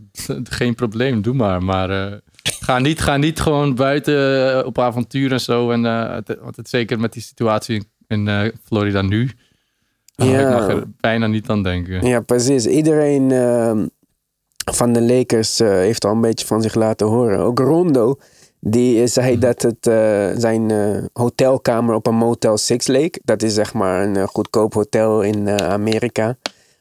[0.44, 1.64] geen probleem, doe maar.
[1.64, 2.14] Maar eh,
[2.68, 5.72] ga, niet, ga niet gewoon buiten eh, op avontuur en zo.
[5.72, 9.30] En, eh, het, want het, zeker met die situatie in eh, Florida nu.
[10.16, 10.40] Oh, Ja.
[10.40, 12.08] Ik mag er bijna niet aan denken.
[12.08, 12.66] Ja, precies.
[12.66, 13.86] Iedereen ehm,
[14.72, 17.40] van de Lakers heeft al een beetje van zich laten horen.
[17.40, 18.20] Ook Rondo,
[18.60, 19.84] die zei dat het
[20.42, 20.72] zijn
[21.14, 23.20] hotelkamer op een Motel 6 leek.
[23.24, 26.38] Dat is zeg maar een goedkoop hotel in Amerika.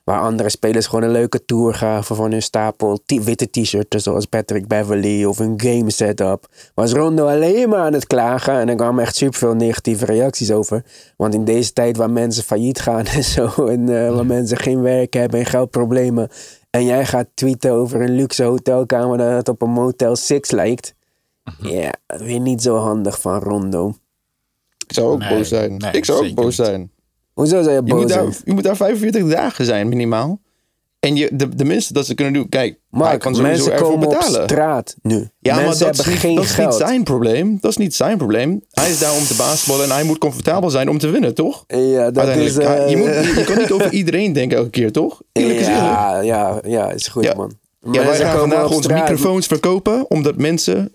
[0.06, 4.02] Waar andere spelers gewoon een leuke tour gaven van hun stapel t- witte t-shirts.
[4.02, 6.46] Zoals Patrick Beverly of een game setup.
[6.74, 8.54] Was Rondo alleen maar aan het klagen.
[8.60, 10.84] En er kwamen echt superveel negatieve reacties over.
[11.16, 13.66] Want in deze tijd waar mensen failliet gaan en zo.
[13.66, 16.28] En eh, waar mensen geen werk hebben en geldproblemen.
[16.70, 20.94] En jij gaat tweeten over een luxe hotelkamer dat het op een Motel 6 lijkt.
[21.58, 23.94] Ja, weer niet zo handig van Rondo.
[24.86, 25.76] Ik zou ook Nee, boos zijn.
[25.76, 26.66] nee, ik zou ook boos niet.
[26.66, 26.90] zijn.
[27.36, 30.40] Hoezo zou je Je boos moet, daar, je moet daar 45 dagen zijn, minimaal.
[31.00, 32.48] En je, de, de minste dat ze kunnen doen...
[32.48, 34.42] Kijk, Mark, kan mensen komen op betalen.
[34.48, 35.28] straat nu.
[35.38, 36.68] Ja, maar dat is, niet, geen dat is geld.
[36.68, 37.58] niet zijn probleem.
[37.60, 38.64] Dat is niet zijn probleem.
[38.70, 41.64] Hij is daar om te basketballen en hij moet comfortabel zijn om te winnen, toch?
[41.66, 42.56] Ja, dat is...
[42.56, 45.22] Eh, je, moet, je, je kan niet over iedereen denken elke keer, toch?
[45.32, 45.84] Eerlijk is eerlijk.
[45.84, 47.34] ja, ja, ja, is goed Ja.
[47.34, 47.52] man.
[47.92, 50.94] Ja, wij gaan vandaag op onze microfoons verkopen omdat mensen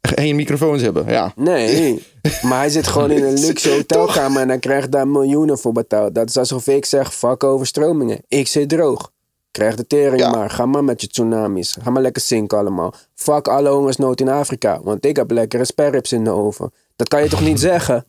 [0.16, 1.06] geen microfoons hebben.
[1.08, 1.32] Ja.
[1.36, 2.02] Nee,
[2.48, 6.14] maar hij zit gewoon in een luxe hotelkamer en hij krijgt daar miljoenen voor betaald.
[6.14, 8.22] Dat is alsof ik zeg, fuck overstromingen.
[8.28, 9.12] Ik zit droog.
[9.50, 10.30] Krijg de tering Ja.
[10.30, 10.50] maar.
[10.50, 11.76] Ga maar met je tsunamis.
[11.82, 12.94] Ga maar lekker zinken allemaal.
[13.14, 14.80] Fuck alle hongersnood in Afrika.
[14.82, 16.72] Want ik heb lekkere sperrips in de oven.
[16.96, 18.04] Dat kan je toch niet zeggen?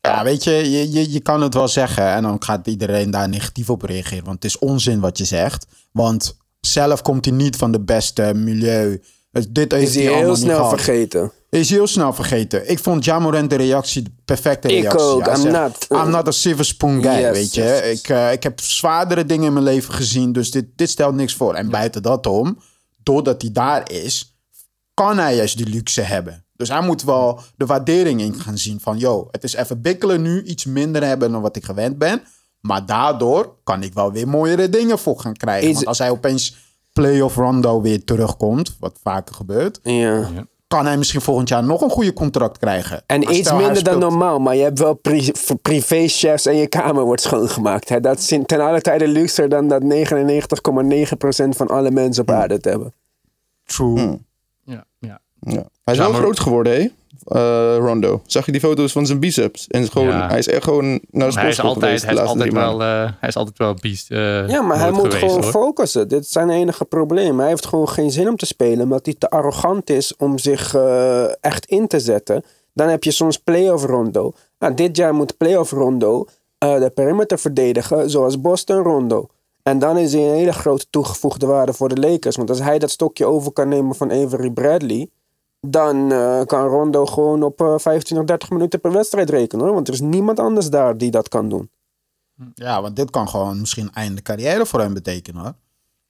[0.00, 3.28] Ja, weet je, je, je, je kan het wel zeggen en dan gaat iedereen daar
[3.28, 4.24] negatief op reageren.
[4.24, 5.66] Want het is onzin wat je zegt.
[5.92, 9.00] Want zelf komt hij niet van de beste milieu.
[9.38, 10.70] Dus dit Is hij heel snel gehad.
[10.70, 11.32] vergeten.
[11.50, 12.70] Is heel snel vergeten.
[12.70, 15.00] Ik vond Jamorant de reactie de perfecte Ik reactie.
[15.06, 15.26] ook.
[15.26, 17.62] Hij I'm not- I'm not a silver spoon guy, Yes, weet je.
[17.62, 17.98] yes, yes.
[18.00, 21.34] Ik, eh, ik heb zwaardere dingen in mijn leven gezien, dus dit, dit stelt niks
[21.34, 21.54] voor.
[21.54, 22.58] En buiten dat om,
[23.02, 24.36] doordat hij daar is,
[24.94, 26.44] kan hij juist die luxe hebben.
[26.56, 28.98] Dus hij moet wel de waardering in gaan zien van...
[28.98, 32.22] yo, het is even bikkelen nu, iets minder hebben dan wat ik gewend ben.
[32.60, 35.68] Maar daardoor kan ik wel weer mooiere dingen voor gaan krijgen.
[35.68, 36.56] Is- Want als hij opeens
[37.02, 39.80] playoff Rondo weer terugkomt, wat vaker gebeurt...
[39.82, 40.28] Ja.
[40.68, 43.02] kan hij misschien volgend jaar nog een goede contract krijgen.
[43.06, 45.32] En Maar iets minder dan normaal, maar je hebt wel pri
[45.62, 47.88] privéchefs en je kamer wordt schoongemaakt.
[47.88, 48.00] Hè?
[48.00, 52.68] Dat is ten alle tijde luxer dan dat 99,9% van alle mensen op aarde te
[52.68, 52.94] hebben.
[53.64, 54.18] True.
[54.64, 55.20] Ja, ja.
[55.40, 55.52] Ja.
[55.84, 56.88] Hij is Ja, wel maar- groot geworden, hè?
[57.28, 58.20] Eh, Rondo.
[58.26, 59.66] Zag je die foto's van zijn biceps?
[59.66, 60.28] En gewoon, Ja.
[60.28, 62.82] hij is echt gewoon naar de hij is sportschool altijd, geweest hij is altijd wel,
[62.82, 64.10] eh, hij is altijd wel beest.
[64.10, 65.50] eh, Ja, maar hij moet geweest, gewoon hoor.
[65.50, 66.08] focussen.
[66.08, 67.38] Dit is zijn enige probleem.
[67.38, 70.74] Hij heeft gewoon geen zin om te spelen, omdat hij te arrogant is om zich
[70.74, 72.44] eh, echt in te zetten.
[72.72, 74.32] Dan heb je soms play-off rondo.
[74.58, 76.24] Nou, dit jaar moet play-off rondo
[76.58, 79.26] eh, de perimeter verdedigen, zoals Boston rondo.
[79.62, 82.36] En dan is hij een hele grote toegevoegde waarde voor de Lakers.
[82.36, 85.10] Want als hij dat stokje over kan nemen van Avery Bradley,
[85.60, 89.64] dan eh, kan Rondo gewoon op eh 25, 30 minuten per wedstrijd rekenen.
[89.64, 89.74] Hoor.
[89.74, 91.70] Want er is niemand anders daar die dat kan doen.
[92.54, 95.54] Ja, want dit kan gewoon misschien einde carrière voor hem betekenen hoor.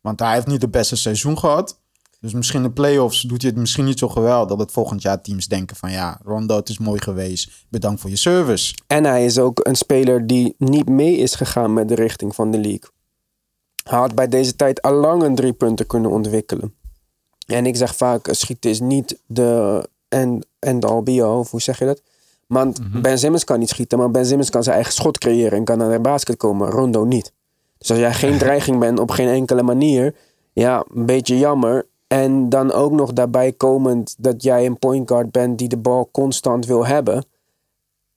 [0.00, 1.78] Want hij heeft niet het beste seizoen gehad.
[2.20, 4.58] Dus misschien de playoffs doet hij het misschien niet zo geweldig.
[4.58, 7.66] Dat volgend jaar teams denken van ja, Rondo, het is mooi geweest.
[7.68, 8.74] Bedankt voor je service.
[8.86, 12.50] En hij is ook een speler die niet mee is gegaan met de richting van
[12.50, 12.90] de league.
[13.88, 16.74] Hij had bij deze tijd al lang een drie punten kunnen ontwikkelen.
[17.56, 19.88] En ik zeg vaak, schieten is niet de
[20.58, 22.02] end all be all, of hoe zeg je dat?
[22.46, 25.64] Want Ben Simmons kan niet schieten, maar Ben Simmons kan zijn eigen schot creëren en
[25.64, 26.70] kan naar de basket komen.
[26.70, 27.32] Rondo niet.
[27.78, 30.14] Dus als jij geen dreiging bent op geen enkele manier,
[30.52, 31.86] ja, een beetje jammer.
[32.06, 36.08] En dan ook nog daarbij komend dat jij een point guard bent die de bal
[36.12, 37.24] constant wil hebben.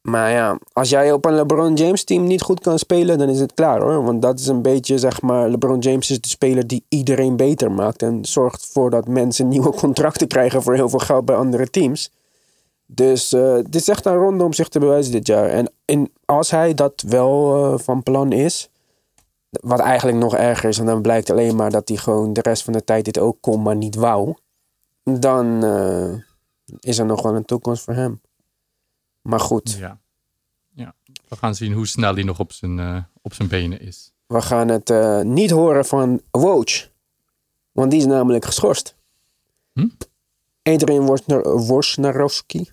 [0.02, 3.40] Maar ja, als jij op een LeBron James team niet goed kan spelen, dan is
[3.40, 4.04] het klaar hoor.
[4.04, 7.72] Want dat is een beetje, zeg maar, LeBron James is de speler die iedereen beter
[7.72, 8.02] maakt.
[8.02, 12.12] En zorgt ervoor dat mensen nieuwe contracten krijgen voor heel veel geld bij andere teams.
[12.86, 15.50] Dus eh dit is echt een ronde om zich te bewijzen dit jaar.
[15.86, 18.70] En als hij dat wel eh, van plan is,
[19.50, 22.64] wat eigenlijk nog erger is, en dan blijkt alleen maar dat hij gewoon de rest
[22.64, 24.34] van de tijd dit ook kon, maar niet wou.
[25.04, 26.14] Dan eh,
[26.80, 28.22] is er nog wel een toekomst voor hem.
[29.22, 30.00] Maar goed, Ja.
[30.74, 30.94] ja.
[31.28, 34.12] We gaan zien hoe snel hij nog op zijn, eh, op zijn benen is.
[34.28, 36.90] we gaan het eh, niet horen van Woj.
[37.72, 38.96] Want die is namelijk geschorst.
[39.74, 39.88] Hm?
[40.64, 42.70] Adrian Wojnar- Wojnarowski.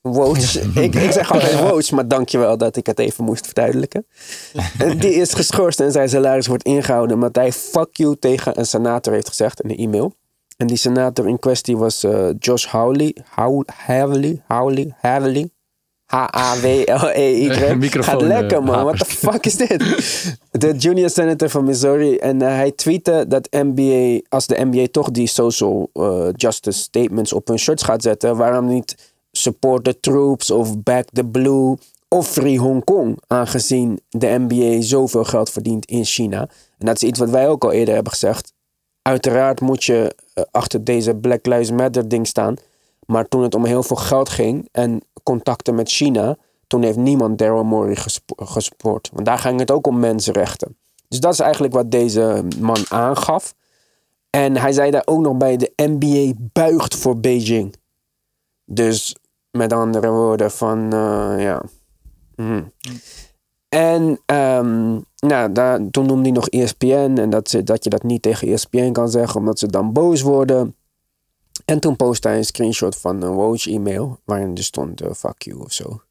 [0.00, 0.38] Woj.
[0.74, 4.06] ik, ik zeg altijd Woj, maar dankjewel dat ik het even moest verduidelijken.
[4.78, 8.66] En die is geschorst en zijn salaris wordt ingehouden omdat hij fuck you tegen een
[8.66, 10.14] senator heeft gezegd in een e-mail.
[10.56, 13.16] En die senator in kwestie was eh, Josh Hawley.
[13.34, 15.50] How- Hawley, Hawley, Hawley.
[16.12, 17.48] H-A-W-L-E-Y.
[18.04, 19.78] Gaat lekker eh, man, what the fuck is dit?
[20.50, 22.16] De junior senator van Missouri.
[22.16, 27.32] En eh, hij tweette dat NBA, als de NBA toch die social eh, justice statements
[27.32, 31.76] op hun shirts gaat zetten, waarom niet support the troops of back the blue
[32.08, 36.40] of free Hong Kong, aangezien de NBA zoveel geld verdient in China.
[36.78, 38.52] En dat is iets wat wij ook al eerder hebben gezegd.
[39.02, 40.16] Uiteraard moet je
[40.50, 42.56] achter deze Black Lives Matter ding staan.
[43.06, 46.36] Maar toen het om heel veel geld ging en contacten met China,
[46.66, 49.10] toen heeft niemand Daryl Morey gespo- gesupport.
[49.12, 50.76] Want daar ging het ook om mensenrechten.
[51.08, 53.54] Dus dat is eigenlijk wat deze man aangaf.
[54.30, 57.74] En hij zei daar ook nog bij: de NBA buigt voor Beijing.
[58.64, 59.16] Dus
[59.50, 61.62] met andere woorden, van eh, ja.
[62.36, 62.62] Mhm.
[63.68, 68.22] En ehm, nou, daar, toen noemde hij nog ESPN en dat, dat je dat niet
[68.22, 70.74] tegen ESPN kan zeggen, omdat ze dan boos worden.
[71.72, 75.42] En toen postte hij een screenshot van een Woj e-mail, waarin er stond eh, fuck
[75.42, 76.02] you of zo.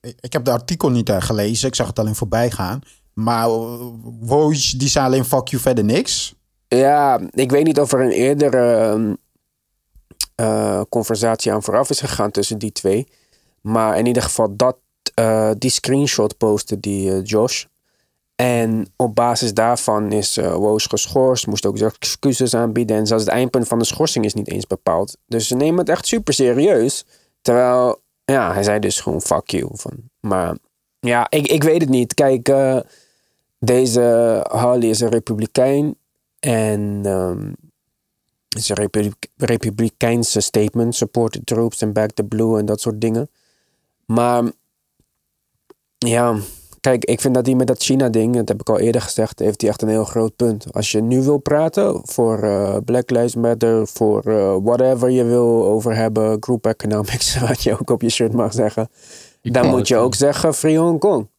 [0.00, 1.68] Ik ik heb de artikel niet eh, gelezen.
[1.68, 2.80] Ik zag het alleen voorbij gaan.
[3.12, 3.80] Maar uh,
[4.20, 6.34] Woj, die zei alleen fuck you verder niks.
[6.68, 9.14] Ja, ik weet niet of er een eerdere ehm,
[10.34, 13.08] eh, conversatie aan vooraf is gegaan tussen die twee.
[13.60, 14.76] Maar in ieder geval, dat,
[15.14, 17.64] eh, die screenshot postte die eh, Josh.
[18.34, 21.46] En op basis daarvan is uh, Woos geschorst.
[21.46, 22.96] Moest ook excuses aanbieden.
[22.96, 25.16] En zelfs het eindpunt van de schorsing is niet eens bepaald.
[25.26, 27.04] Dus ze nemen het echt super serieus.
[27.40, 29.68] Terwijl, ja, hij zei dus gewoon fuck you.
[29.72, 29.92] Van.
[30.20, 30.56] Maar
[31.00, 32.14] ja, ik, ik weet het niet.
[32.14, 32.78] Kijk, eh,
[33.58, 34.00] deze
[34.48, 35.96] Harley is een republikein.
[36.40, 37.04] En
[38.48, 40.94] het is een republikeinse statement.
[40.94, 43.30] Support the troops and back the blue en dat soort dingen.
[44.06, 44.44] Maar
[45.98, 46.36] ja,
[46.82, 49.60] kijk, ik vind dat hij met dat China-ding, dat heb ik al eerder gezegd, heeft
[49.60, 50.72] hij echt een heel groot punt.
[50.72, 55.64] Als je nu wil praten voor eh, Black Lives Matter, voor eh, whatever je wil
[55.64, 58.88] over hebben, group economics, wat je ook op je shirt mag zeggen,
[59.42, 61.31] dan moet je ook zeggen Free Hong Kong.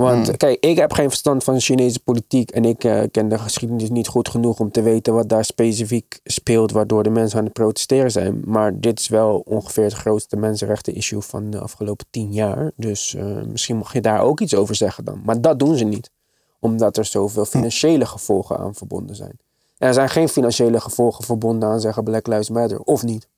[0.00, 0.06] Hm.
[0.06, 3.90] Want kijk, ik heb geen verstand van Chinese politiek en ik eh, ken de geschiedenis
[3.90, 7.52] niet goed genoeg om te weten wat daar specifiek speelt, waardoor de mensen aan het
[7.52, 8.42] protesteren zijn.
[8.44, 12.70] Maar dit is wel ongeveer het grootste mensenrechten-issue van de afgelopen tien jaar.
[12.76, 15.20] Dus eh, misschien mag je daar ook iets over zeggen dan.
[15.24, 16.10] Maar dat doen ze niet,
[16.58, 19.38] omdat er zoveel financiële gevolgen aan verbonden zijn.
[19.78, 23.28] En er zijn geen financiële gevolgen verbonden aan zeggen Black Lives Matter, of niet.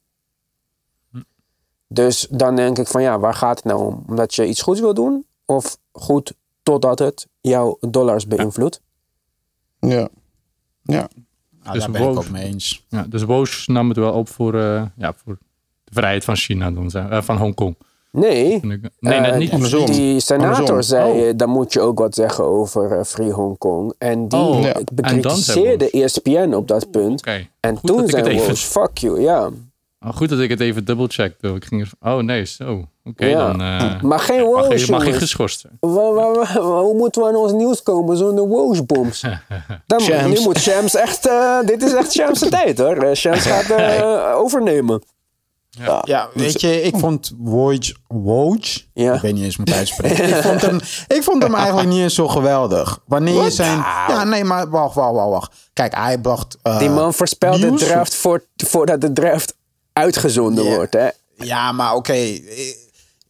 [1.89, 4.05] Dus dan denk ik van ja, waar gaat het nou om?
[4.09, 5.27] Omdat je iets goeds wil doen?
[5.45, 8.81] Of goed totdat het jouw dollars beïnvloedt?
[9.81, 10.09] Ja.
[10.83, 11.09] Ja.
[11.63, 12.85] Nou, Dus daar ben ik ook mee eens.
[12.89, 15.39] Ja, dus Woos nam het wel op voor, eh, ja, voor
[15.85, 17.77] de vrijheid van China, doen ze, eh, van Hongkong.
[18.11, 18.61] Nee.
[18.63, 19.51] Nee, Eh, niet.
[19.53, 19.87] andersom.
[19.87, 20.83] Die senator Andersom.
[20.83, 21.37] zei, Oh.
[21.37, 23.95] dan moet je ook wat zeggen over Free Hong Kong.
[23.99, 24.73] En die Oh, ja.
[24.73, 25.91] dan bekritiseerde.
[25.91, 27.27] ESPN op dat punt.
[27.61, 29.51] En Goed toen ik het zei even- Woj, fuck you, ja.
[30.05, 31.49] Oh, goed dat ik het even dubbelcheckte.
[31.49, 32.89] Ik ging er, oh nee, zo.
[33.05, 33.47] Oké, Ja.
[33.53, 37.53] dan eh, Maar geen mag, Woj, je, mag je geschorst Hoe moeten we aan ons
[37.53, 39.21] nieuws komen zonder Woj-bombs?
[39.87, 40.39] Dan, Shams.
[40.39, 41.27] nu moet Shams echt...
[41.29, 42.97] eh, dit is echt Shams' tijd, hoor.
[42.97, 45.03] Eh, Shams gaat eh, overnemen.
[46.05, 48.61] Ja, weet je, ik vond Woj, Woj
[48.95, 49.15] Ja.
[49.15, 50.29] ik weet niet eens hoe ik het uitspreken.
[50.29, 52.99] ik, vond hem, ik vond hem eigenlijk niet eens zo geweldig.
[53.07, 53.77] Wanneer je zijn...
[54.09, 55.55] Ja, nee, maar wacht, wacht, wacht, wacht.
[55.73, 56.57] Kijk, hij bracht...
[56.63, 59.57] eh, Die man voorspelde de draft voor, voordat de draft
[59.93, 61.09] uitgezonden wordt, hè.
[61.35, 62.13] Ja, maar oké.
[62.13, 62.41] eh,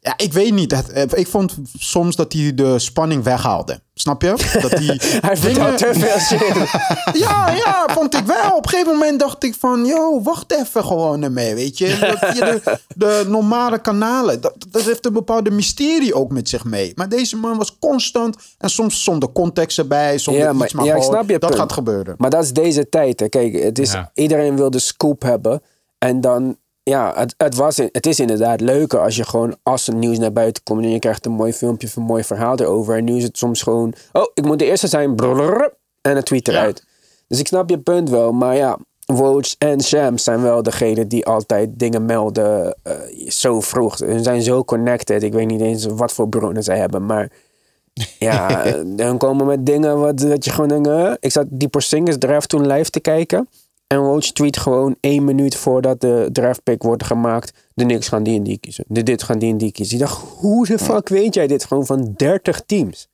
[0.04, 0.70] Ja, ik weet niet.
[0.72, 3.80] Het- eh, Ik vond soms dat hij de spanning weghaalde.
[3.94, 4.28] Snap je?
[4.60, 6.70] Dat hij Hij vertelt te veel shit.
[7.22, 8.56] Ja, ja, vond ik wel.
[8.56, 9.84] Op een gegeven moment dacht ik van...
[9.86, 11.86] Yo, wacht even gewoon ermee, weet je.
[12.20, 16.64] Dat, je de, de normale kanalen, dat, dat heeft een bepaalde mysterie ook met zich
[16.64, 16.92] mee.
[16.94, 18.36] Maar deze man was constant...
[18.58, 20.74] En soms zonder context erbij, zonder Ja, maar- iets.
[20.74, 21.60] Maar ja, ik snap je dat punt.
[21.60, 22.14] gaat gebeuren.
[22.18, 23.20] Maar dat is deze tijd.
[23.20, 23.28] Hè.
[23.28, 24.10] Kijk, het is, Ja.
[24.14, 25.62] iedereen wil de scoop hebben.
[26.02, 29.94] En dan, ja, het, het, was, het is inderdaad leuker als je gewoon, als er
[29.94, 32.96] nieuws naar buiten komt en je krijgt een mooi filmpje of een mooi verhaal erover.
[32.96, 36.22] En nu is het soms gewoon, oh, ik moet de eerste zijn, brrrr, en een
[36.22, 36.84] tweet eruit.
[37.28, 41.26] Dus ik snap je punt wel, maar ja, Woj en Shams zijn wel degene die
[41.26, 42.94] altijd dingen melden eh,
[43.28, 43.96] zo vroeg.
[43.96, 45.22] Ze zijn zo connected.
[45.22, 47.30] Ik weet niet eens wat voor bronnen zij hebben, maar
[48.18, 51.16] ja, dan komen met dingen wat, dat je gewoon denkt...
[51.24, 53.48] Ik zat die Porzingis draft toen live te kijken.
[53.92, 57.52] En Woj tweet gewoon één minuut voordat de draft pick wordt gemaakt...
[57.74, 58.84] de Knicks gaan die en die kiezen.
[58.88, 59.94] De dit gaan die en die kiezen.
[59.94, 63.08] Ik dacht, hoe de fuck weet jij dit gewoon van 30 teams?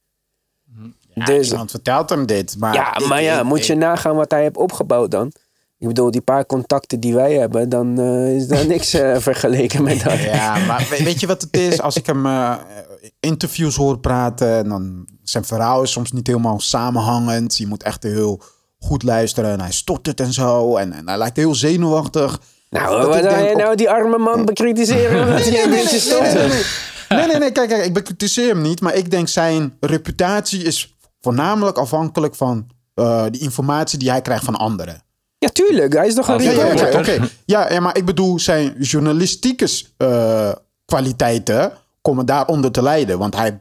[1.25, 2.57] Dus, Iemand vertelt hem dit.
[2.59, 5.33] Maar ja, maar ja, moet je nagaan wat hij heeft opgebouwd dan.
[5.79, 9.83] Ik bedoel, die paar contacten die wij hebben, dan eh, is daar niks eh, vergeleken
[9.83, 10.19] met dat.
[10.23, 11.81] Ja, maar we- weet je wat het is?
[11.81, 12.57] Als ik hem eh,
[13.21, 17.57] interviews hoor praten, dan zijn verhaal is soms niet helemaal samenhangend.
[17.57, 18.41] Je moet echt heel
[18.79, 19.51] goed luisteren.
[19.51, 20.77] En hij stottert en zo.
[20.77, 22.41] En, en hij lijkt heel zenuwachtig.
[22.71, 25.27] Nou, wat ik wil denk op- nou die arme man bekritiseren?
[25.27, 27.39] omdat hij een beetje nee, nee, stottert?
[27.39, 28.81] nee, kijk, kijk, ik bekritiseer hem niet.
[28.81, 34.45] Maar ik denk zijn reputatie is voornamelijk afhankelijk van eh de informatie die hij krijgt
[34.45, 35.03] van anderen.
[35.39, 35.93] Ja, tuurlijk.
[35.93, 36.99] Hij is toch een ja, reporter?
[36.99, 37.29] oké.
[37.45, 40.51] ja, maar ik bedoel, zijn journalistieke eh,
[40.85, 43.19] kwaliteiten komen daaronder te lijden.
[43.19, 43.61] Want hij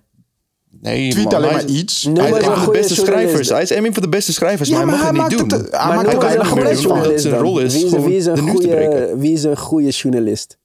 [0.81, 2.03] Nee, tweet alleen maar iets.
[2.13, 3.49] Hij is een van de beste schrijvers.
[3.49, 5.59] Hij is een van de beste schrijvers, maar hij mag het niet maakt doen.
[5.59, 8.67] het- hij Maar weinig goede meer doen, omdat zijn rol is Wie is, een goede,
[8.67, 9.19] breken.
[9.19, 10.57] wie is een goede journalist?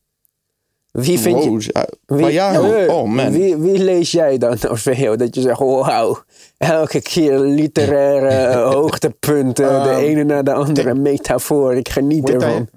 [0.91, 1.89] Wie vind Wow, je...
[2.07, 3.33] Wie, maar ja, oh man.
[3.33, 5.17] Wie, wie lees jij dan, Orfeo?
[5.17, 6.23] Dat je zegt, wauw,
[6.59, 11.75] elke keer literaire hoogtepunten, de Ehm, ene naar de andere metafoor.
[11.75, 12.69] Ik geniet ervan.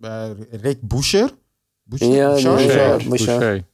[0.00, 0.24] Eh,
[0.62, 1.30] Rick Boucher?
[1.84, 2.08] Boucher?
[2.16, 2.28] Ja.
[2.42, 3.02] Boucher.
[3.08, 3.64] Boucher.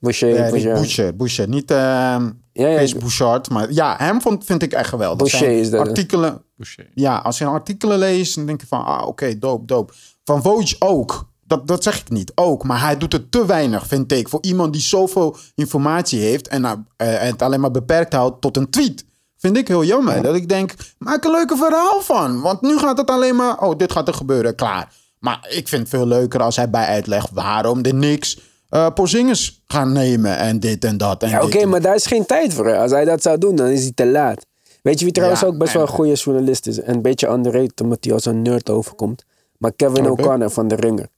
[0.00, 0.28] Boucher.
[0.28, 0.74] Boucher, Boucher.
[0.74, 1.16] Boucher.
[1.16, 1.48] Boucher.
[1.48, 5.18] Niet ehm Ja, ja, Kees Bouchard, maar ja, hem vond, vind ik echt geweldig.
[5.18, 5.88] Boucher Zijn is dat?
[5.88, 6.90] Artikelen, Boucher.
[6.94, 9.92] ja, als je artikelen leest, dan denk je van, ah, oké, dope, dope.
[10.24, 11.28] Van Woj ook.
[11.46, 12.64] Dat, dat zeg ik niet, ook.
[12.64, 14.28] Maar hij doet het te weinig, vind ik.
[14.28, 18.56] Voor iemand die zoveel informatie heeft en nou, eh, het alleen maar beperkt houdt tot
[18.56, 19.04] een tweet.
[19.36, 20.22] Vind ik heel jammer.
[20.22, 22.40] Dat ik denk, maak een leuke verhaal van.
[22.40, 24.92] Want nu gaat het alleen maar, oh, dit gaat er gebeuren, klaar.
[25.18, 28.38] Maar ik vind het veel leuker als hij bij uitlegt waarom de niks
[28.94, 31.22] Porzingis gaan nemen en dit en dat.
[31.22, 32.66] En Ja, Oké, maar daar is geen tijd voor.
[32.66, 32.78] hè.
[32.78, 34.46] Als hij dat zou doen, dan is hij te laat.
[34.82, 36.80] Weet je wie trouwens Ja, ook best wel een en- goede journalist is?
[36.80, 39.24] En een beetje underrated, omdat hij als een nerd overkomt.
[39.58, 40.10] Maar Kevin.
[40.10, 41.08] O'Connor van de Ringer.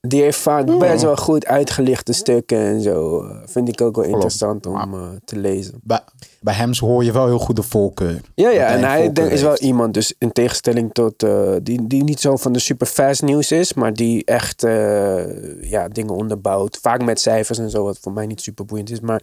[0.00, 3.22] Die heeft vaak best wel goed uitgelichte stukken en zo.
[3.22, 5.80] Eh, Vind ik ook wel interessant om eh, te lezen.
[5.82, 6.00] bij,
[6.40, 8.20] bij hem hoor je wel heel goed de voorkeur.
[8.34, 12.04] Ja, ja, en hij denk- is wel iemand, dus in tegenstelling tot eh, die, die
[12.04, 16.78] niet zo van de super fast nieuws is, maar die echt eh, ja, dingen onderbouwt.
[16.82, 19.00] Vaak met cijfers en zo, wat voor mij niet super boeiend is.
[19.00, 19.22] Maar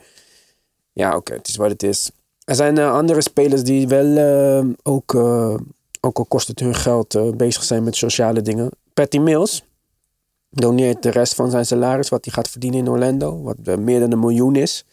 [0.93, 2.11] ja, oké, het is wat het is.
[2.43, 4.17] Er zijn andere spelers die wel
[4.83, 5.15] ook,
[6.01, 8.69] ook al kost het hun geld, bezig zijn met sociale dingen.
[8.93, 9.63] Patty Mills
[10.55, 13.99] doneert de rest van zijn salaris, wat hij gaat verdienen in Orlando, wat eh, meer
[13.99, 14.85] dan een miljoen is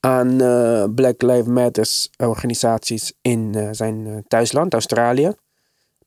[0.00, 5.32] aan eh, Black Lives Matters organisaties in eh, zijn eh, thuisland, Australië.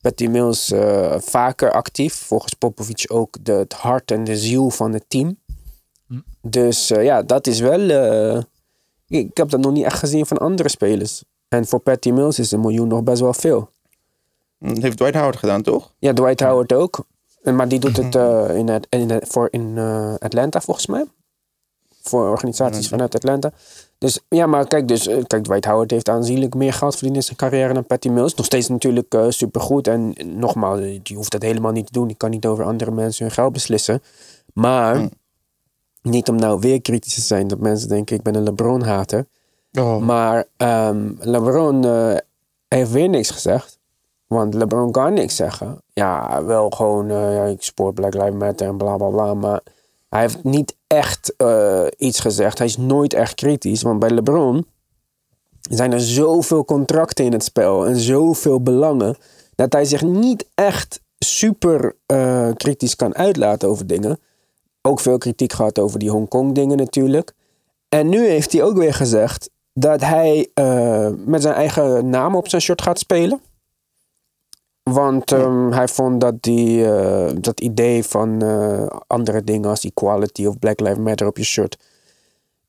[0.02, 4.94] Patty Mills eh, vaker actief, volgens Popovic ook de, het hart en de ziel van
[4.94, 5.38] het team.
[6.42, 7.90] Dus eh, ja, dat is wel.
[7.90, 8.38] eh,
[9.08, 11.24] ik, ik heb dat nog niet echt gezien van andere spelers.
[11.48, 13.70] En voor Patty Mills is een miljoen nog best wel veel.
[14.60, 15.92] Dat heeft Dwight Howard gedaan, toch?
[16.00, 17.06] Ja, Dwight Howard ook.
[17.46, 20.86] En- Maar die doet het eh, in, het, in, het- voor in eh, Atlanta volgens
[20.88, 21.06] mij.
[22.02, 23.52] Voor organisaties vanuit Atlanta.
[23.98, 27.24] Dus ja, maar kijk, dus, eh, kijk, Dwight Howard heeft aanzienlijk meer geld verdiend in
[27.24, 28.34] zijn carrière dan Patty Mills.
[28.36, 29.88] Nog steeds natuurlijk eh, supergoed.
[29.88, 32.08] En nogmaals, je hoeft dat helemaal niet te doen.
[32.10, 34.02] Je kan niet over andere mensen hun geld beslissen.
[34.54, 35.10] Maar
[36.02, 39.26] niet om nou weer kritisch te zijn dat mensen denken ik ben een LeBron-hater.
[39.80, 39.98] Oh.
[39.98, 41.86] Maar ehm, LeBron
[42.68, 43.75] heeft weer niks gezegd.
[44.28, 45.82] Want LeBron kan niks zeggen.
[45.94, 49.34] Ja, wel gewoon, eh, ja, ik sport Black Lives Matter en bla bla bla.
[49.34, 49.62] Maar
[50.10, 52.58] hij heeft niet echt eh, iets gezegd.
[52.58, 53.82] Hij is nooit echt kritisch.
[53.82, 54.66] Want bij LeBron
[55.62, 59.16] zijn er zoveel contracten in het spel en zoveel belangen.
[59.56, 64.20] Dat hij zich niet echt super eh, kritisch kan uitlaten over dingen.
[64.82, 67.34] Ook veel kritiek gehad over die Hongkong dingen natuurlijk.
[67.90, 70.50] En nu heeft hij ook weer gezegd dat hij
[71.26, 73.42] met zijn eigen naam op zijn shirt gaat spelen.
[74.92, 80.46] Want ehm, hij vond dat die, eh, dat idee van eh, andere dingen als equality
[80.46, 81.78] of Black Lives Matter op je shirt.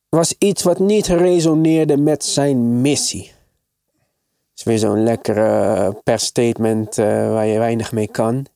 [0.09, 3.25] was iets wat niet resoneerde met zijn missie.
[3.25, 8.47] Het is weer zo'n lekkere per statement eh, waar je weinig mee kan.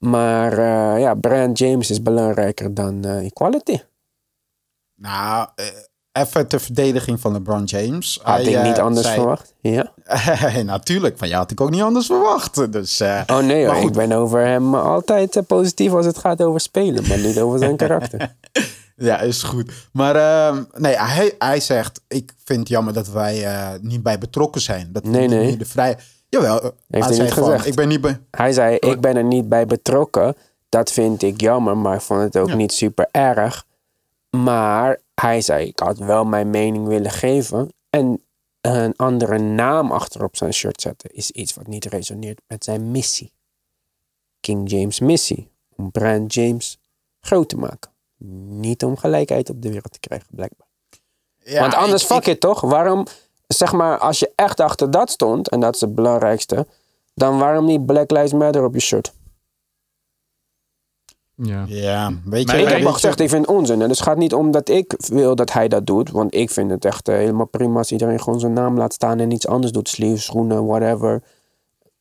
[0.00, 3.78] Maar eh, ja, Brian James is belangrijker dan eh, equality.
[4.94, 5.66] Nou, eh,
[6.12, 8.18] even ter verdediging van LeBron James.
[8.22, 9.54] Had Hij, ik niet eh, anders zei- verwacht.
[9.60, 9.92] Ja.
[10.64, 12.72] Natuurlijk, van jou had ik ook niet anders verwacht.
[12.72, 13.90] Dus, eh, Oh nee, maar hoor, goed.
[13.90, 17.58] ik ben over hem altijd eh, positief als het gaat over spelen, maar niet over
[17.58, 18.28] zijn karakter.
[18.96, 19.72] Ja, is goed.
[19.92, 23.46] Maar ehm, nee, hij, hij zegt, ik vind het jammer dat wij
[23.82, 24.88] niet bij betrokken zijn.
[24.92, 25.56] Dat Nee, niet nee.
[25.56, 25.96] de vrij...
[26.28, 27.66] Jawel, hij hij niet van, gezegd.
[27.66, 28.20] ik ben niet bij...
[28.30, 30.36] Hij zei, ik ben er niet bij betrokken.
[30.68, 32.54] Dat vind ik jammer, maar ik vond het ook Ja.
[32.54, 33.64] niet super erg.
[34.30, 37.72] Maar hij zei, ik had wel mijn mening willen geven.
[37.90, 38.22] En
[38.60, 43.32] een andere naam achterop zijn shirt zetten is iets wat niet resoneert met zijn missie.
[44.40, 45.48] King James' missie.
[45.76, 46.78] Om Brian James
[47.20, 47.90] groot te maken.
[48.48, 50.66] Niet om gelijkheid op de wereld te krijgen, blijkbaar.
[51.44, 52.60] Ja, Want anders ik- fuck ik- it toch?
[52.60, 53.06] Waarom?
[53.46, 56.66] zeg maar, als je echt achter dat stond, en dat is het belangrijkste,
[57.14, 59.12] dan waarom niet Black Lives Matter op je shirt?
[61.42, 61.64] Ja.
[61.68, 62.62] Ja, weet Maar je...
[62.62, 63.82] Ik heb al gezegd, ik vind het onzin.
[63.82, 66.10] En dus het gaat niet om dat ik wil dat hij dat doet.
[66.10, 69.18] Want ik vind het echt eh, helemaal prima als iedereen gewoon zijn naam laat staan
[69.20, 69.88] en iets anders doet.
[69.88, 71.22] Sleeves, schoenen, whatever.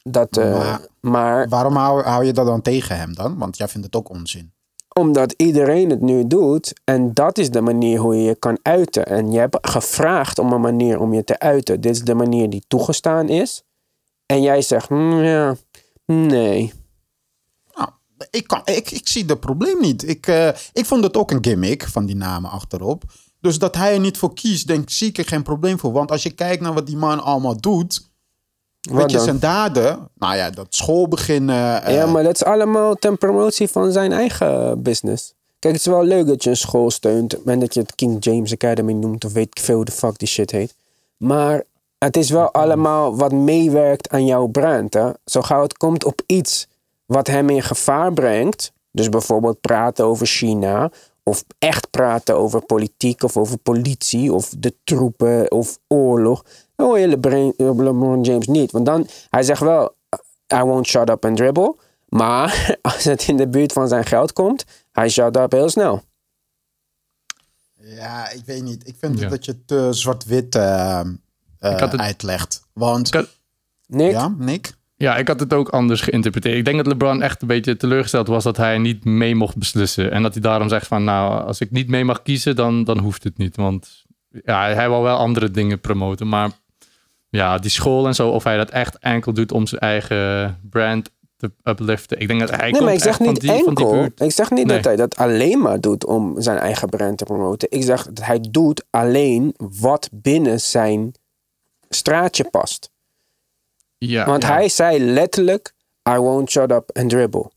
[0.03, 3.37] Dat, eh, Maar- maar Waarom hou, hou je dat dan tegen hem dan?
[3.37, 4.51] Want jij vindt het ook onzin.
[4.95, 6.73] omdat iedereen het nu doet.
[6.83, 9.05] En dat is de manier hoe je je kan uiten.
[9.05, 11.81] En je hebt gevraagd om een manier om je te uiten.
[11.81, 13.63] Dit is de manier die toegestaan is.
[14.25, 15.55] En jij zegt, "Hmm, ja,
[16.05, 16.73] nee.
[18.29, 20.07] Ik, kan, ik, ik zie het probleem niet.
[20.07, 23.03] Ik, eh, ik vond het ook een gimmick van die namen achterop.
[23.41, 25.91] Dus dat hij er niet voor kiest, denk ik, zie ik er geen probleem voor.
[25.91, 28.07] Want als je kijkt naar wat die man allemaal doet...
[28.81, 30.09] Weet je, zijn daden...
[30.15, 31.83] Nou ja, dat school beginnen...
[31.83, 35.33] eh, Ja, maar dat is allemaal ten promotie van zijn eigen business.
[35.59, 38.23] Kijk, het is wel leuk dat je een school steunt en dat je het King
[38.23, 40.75] James Academy noemt of weet ik veel hoe de fuck die shit heet.
[41.17, 41.63] Maar
[41.97, 44.93] het is wel allemaal wat meewerkt aan jouw brand.
[44.93, 45.09] Hè?
[45.25, 46.67] Zo gauw het komt op iets
[47.09, 50.91] wat hem in gevaar brengt, dus bijvoorbeeld praten over China
[51.23, 56.43] of echt praten over politiek of over politie of de troepen of oorlog,
[56.75, 58.71] dan hoor je LeBron, LeBron James niet.
[58.71, 59.95] Want dan, hij zegt wel,
[60.53, 61.75] I won't shut up and dribble.
[62.07, 66.01] Maar als het in de buurt van zijn geld komt, hij shut up heel snel.
[67.75, 68.87] Ja, ik weet niet.
[68.87, 69.29] Ik vind Ja.
[69.29, 70.99] dat je te zwart-wit eh,
[71.59, 72.63] eh, uitlegt.
[72.73, 73.07] Want...
[73.07, 73.37] Ik had-
[73.87, 74.11] Nick?
[74.11, 74.77] Ja, Nick?
[75.03, 76.57] Ja, ik had het ook anders geïnterpreteerd.
[76.57, 80.11] Ik denk dat LeBron echt een beetje teleurgesteld was dat hij niet mee mocht beslissen.
[80.11, 82.97] En dat hij daarom zegt van, nou, als ik niet mee mag kiezen, dan, dan
[82.97, 83.55] hoeft het niet.
[83.55, 84.05] Want
[84.43, 86.27] ja, hij wil wel andere dingen promoten.
[86.27, 86.51] Maar
[87.29, 91.09] ja, die school en zo, of hij dat echt enkel doet om zijn eigen brand
[91.37, 92.19] te upliften.
[92.19, 94.03] Ik denk dat hij nee, komt maar ik zeg niet die, enkel.
[94.15, 94.75] Ik zeg niet Nee.
[94.75, 97.71] dat hij dat alleen maar doet om zijn eigen brand te promoten.
[97.71, 101.13] Ik zeg dat hij doet alleen wat binnen zijn
[101.89, 102.91] straatje past.
[103.99, 104.51] Ja, Want ja.
[104.53, 105.73] hij zei letterlijk,
[106.09, 107.51] I won't shut up and dribble.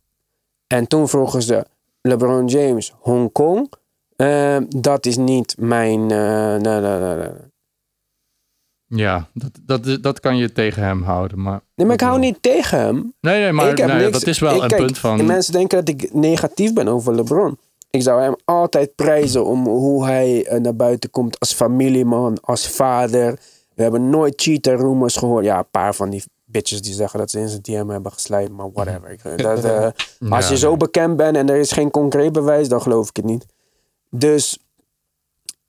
[0.67, 1.65] En toen vroegen ze,
[2.01, 3.73] LeBron James, Hongkong,
[4.17, 6.11] eh, dat is niet mijn...
[6.11, 7.27] eh.
[8.87, 9.51] Ja, dat,
[9.83, 11.43] dat, dat kan je tegen hem houden.
[11.43, 13.15] Maar, Nee, maar ik hou niet tegen hem.
[13.21, 15.27] Nee, nee, maar nee, niks, dat is wel ik- een kijk, punt van...
[15.27, 17.59] Mensen denken dat ik negatief ben over LeBron.
[17.91, 22.69] Ik zou hem altijd prijzen om hoe hij eh, naar buiten komt als familieman, als
[22.69, 23.39] vader.
[23.75, 25.45] We hebben nooit cheater rumors gehoord.
[25.45, 28.51] Ja, een paar van die bitches die zeggen dat ze in zijn DM hebben geslijt,
[28.51, 29.17] maar whatever.
[29.37, 29.89] Dat, eh,
[30.31, 33.25] als je zo bekend bent en er is geen concreet bewijs, dan geloof ik het
[33.25, 33.47] niet.
[34.11, 34.59] Dus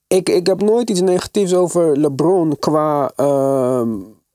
[0.07, 3.89] ik, ik heb nooit iets negatiefs over LeBron qua ehm,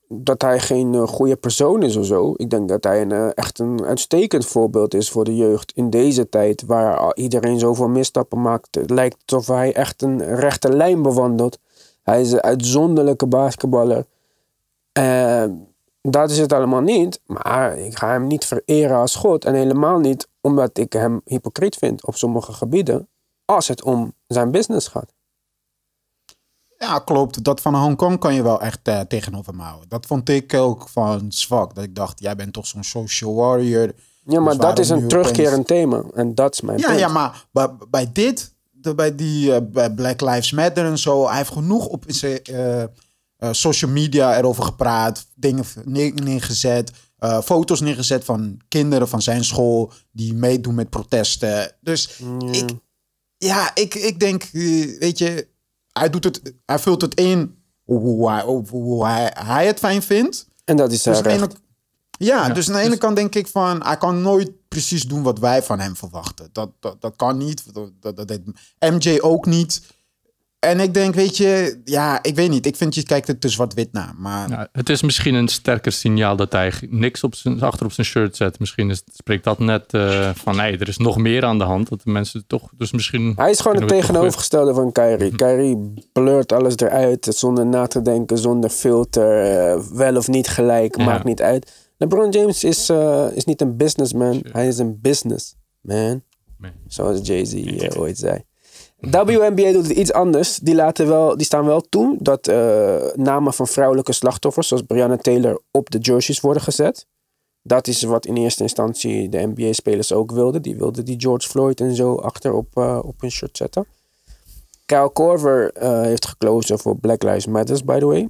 [0.09, 2.35] dat hij geen eh, goede persoon is of zo.
[2.37, 5.91] Ik denk dat hij een, eh, echt een uitstekend voorbeeld is voor de jeugd in
[5.91, 8.75] deze tijd waar iedereen zoveel misstappen maakt.
[8.75, 11.59] Het lijkt alsof hij echt een rechte lijn bewandelt.
[12.09, 14.07] Hij is een uitzonderlijke basketballer.
[14.93, 15.45] Eh,
[16.03, 17.21] dat is het allemaal niet.
[17.27, 19.45] Maar ik ga hem niet vereren als God.
[19.45, 23.09] En helemaal niet omdat ik hem hypocriet vind op sommige gebieden.
[23.45, 25.13] Als het om zijn business gaat.
[26.79, 27.45] Ja, klopt.
[27.45, 29.89] Dat van Hongkong kan je wel echt eh, tegenover me houden.
[29.89, 31.75] Dat vond ik ook van zwak.
[31.75, 33.93] Dat ik dacht, jij bent toch zo'n social warrior.
[34.25, 36.03] Ja, maar Dus dat is een opeens- terugkerend thema.
[36.15, 36.99] En dat is mijn Ja, punt.
[36.99, 41.37] ja, maar bij, bij dit, de, bij die bij Black Lives Matter en zo, hij
[41.37, 42.89] heeft genoeg op zijn eh, eh,
[43.51, 46.91] social media erover gepraat, dingen neer- neergezet,
[47.45, 51.73] foto's neergezet van kinderen van zijn school die meedoen met protesten.
[51.81, 52.21] Dus
[52.51, 52.71] ik,
[53.37, 54.45] ja, ik, ik denk,
[54.99, 55.49] weet je,
[55.93, 60.47] hij doet het, hij vult het in hoe, hij, hoe, hij, hij het fijn vindt.
[60.65, 61.61] En dat is zijn Dus recht.
[62.19, 63.83] Ja, dus aan de ene kant denk ik van...
[63.85, 66.49] hij kan nooit precies doen wat wij van hem verwachten.
[66.53, 67.75] Dat, dat, dat kan niet.
[68.01, 68.41] Dat, dat, deed
[68.79, 69.83] MJ ook niet.
[70.59, 71.81] En ik denk, weet je...
[71.85, 72.67] Ja, ik weet niet.
[72.67, 74.15] Ik vind je kijkt er te zwart-wit naar.
[74.17, 77.93] Maar Ja, het is misschien een sterker signaal dat hij niks op zijn, achter op
[77.93, 78.59] zijn shirt zet.
[78.59, 81.89] Misschien is, spreekt dat net eh, van nee, er is nog meer aan de hand.
[81.89, 82.71] Dat de mensen toch.
[82.77, 83.33] Dus misschien.
[83.37, 85.37] Hij is gewoon het tegenovergestelde van Kyrie.
[85.37, 89.43] Kyrie blurt alles eruit zonder na te denken, zonder filter.
[89.43, 91.05] eh, wel of niet gelijk, Ja.
[91.05, 91.87] maakt niet uit.
[91.99, 94.45] LeBron James is, eh, is niet een businessman.
[94.53, 96.23] Hij is een businessman.
[96.59, 96.73] Nee.
[96.87, 98.45] Zoals Jay-Z ooit zei.
[99.01, 100.57] WNBA doet het iets anders.
[100.57, 105.17] Die, laten wel, die staan wel toe dat eh, namen van vrouwelijke slachtoffers, zoals Breonna
[105.17, 107.07] Taylor, op de jerseys worden gezet.
[107.63, 110.63] Dat is wat in eerste instantie de NBA-spelers ook wilden.
[110.63, 113.87] Die wilden die George Floyd en zo achter op, eh, op hun shirt zetten.
[114.87, 118.29] Kyle Korver eh, heeft gekozen voor Black Lives Matter, by the way.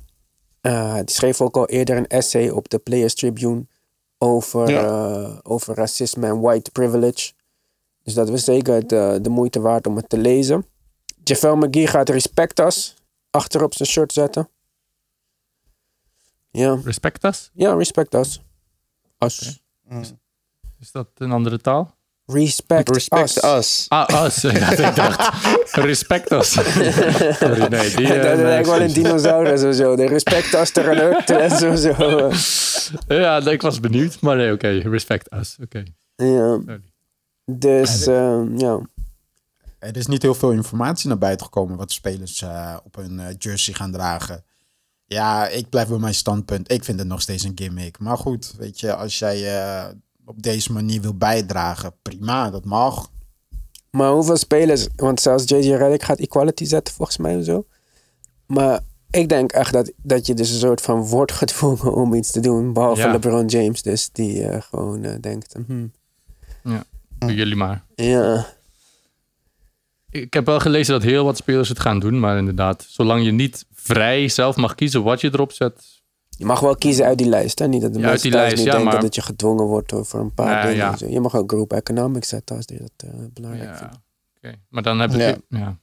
[0.61, 3.67] Eh, die schreef ook al eerder een essay op de Players Tribune
[4.19, 4.85] over, Ja.
[4.85, 7.33] eh, over racisme en white privilege.
[8.03, 10.67] Dus dat was zeker de, de moeite waard om het te lezen.
[11.25, 12.95] JaVale McGee gaat Respect Us
[13.31, 14.49] achter op zijn shirt zetten.
[16.51, 17.51] Ja, Respect us?
[17.55, 18.43] ja respect us.
[19.19, 19.63] Us.
[20.81, 21.95] Is dat een andere taal?
[22.33, 23.45] Respect, Respect us.
[23.45, 23.87] us.
[23.89, 24.41] Ah, us.
[24.41, 26.53] Ja, ik dacht, respect us.
[26.53, 27.95] Sorry, nee.
[27.95, 29.97] Die, dat nee, lijkt wel een dinosaurus of zo.
[29.97, 31.75] De respect us ter alert en zo.
[31.75, 32.31] zo.
[33.07, 34.21] Ja, ik was benieuwd.
[34.21, 34.69] Maar nee, oké.
[34.69, 35.57] respect us.
[35.63, 35.83] Oké.
[36.17, 36.61] Ja.
[36.65, 36.81] Sorry.
[37.45, 38.81] Dus, ehm, ja.
[39.79, 43.35] Er is niet heel veel informatie naar buiten gekomen wat spelers eh, op hun eh,
[43.39, 44.45] jersey gaan dragen.
[45.05, 46.73] Ja, ik blijf bij mijn standpunt.
[46.73, 47.99] Ik vind het nog steeds een gimmick.
[47.99, 49.89] Maar goed, weet je, als jij eh,
[50.29, 53.11] op deze manier wil bijdragen, prima, dat mag.
[53.91, 54.87] Maar hoeveel spelers...
[54.97, 57.65] Want zelfs JJ Redick gaat equality zetten volgens mij of zo.
[58.47, 62.31] Maar ik denk echt dat, dat je dus een soort van wordt gedwongen om iets
[62.31, 62.73] te doen.
[62.73, 63.13] Behalve Ja.
[63.13, 64.11] LeBron James dus.
[64.13, 65.55] Die eh, gewoon eh, denkt...
[65.67, 65.93] hmm,
[66.63, 66.85] Ja,
[67.19, 67.85] doen jullie maar.
[67.95, 68.47] ja,
[70.11, 72.21] Ik heb wel gelezen dat heel wat spelers het gaan doen.
[72.21, 75.98] Maar inderdaad, zolang je niet vrij zelf mag kiezen wat je erop zet.
[76.39, 77.59] Je mag wel kiezen uit die lijst.
[77.59, 77.69] Hè?
[77.69, 79.89] Niet dat de Ja, uit mensen die lijst, ja, denken maar- dat je gedwongen wordt
[79.89, 80.77] door voor een paar dingen.
[80.77, 80.93] ja.
[80.93, 81.07] en zo.
[81.09, 83.95] Je mag ook group economics zetten als je dat eh, belangrijk vindt.
[84.41, 84.59] Ja, oké.
[84.69, 85.77] Maar dan we ja.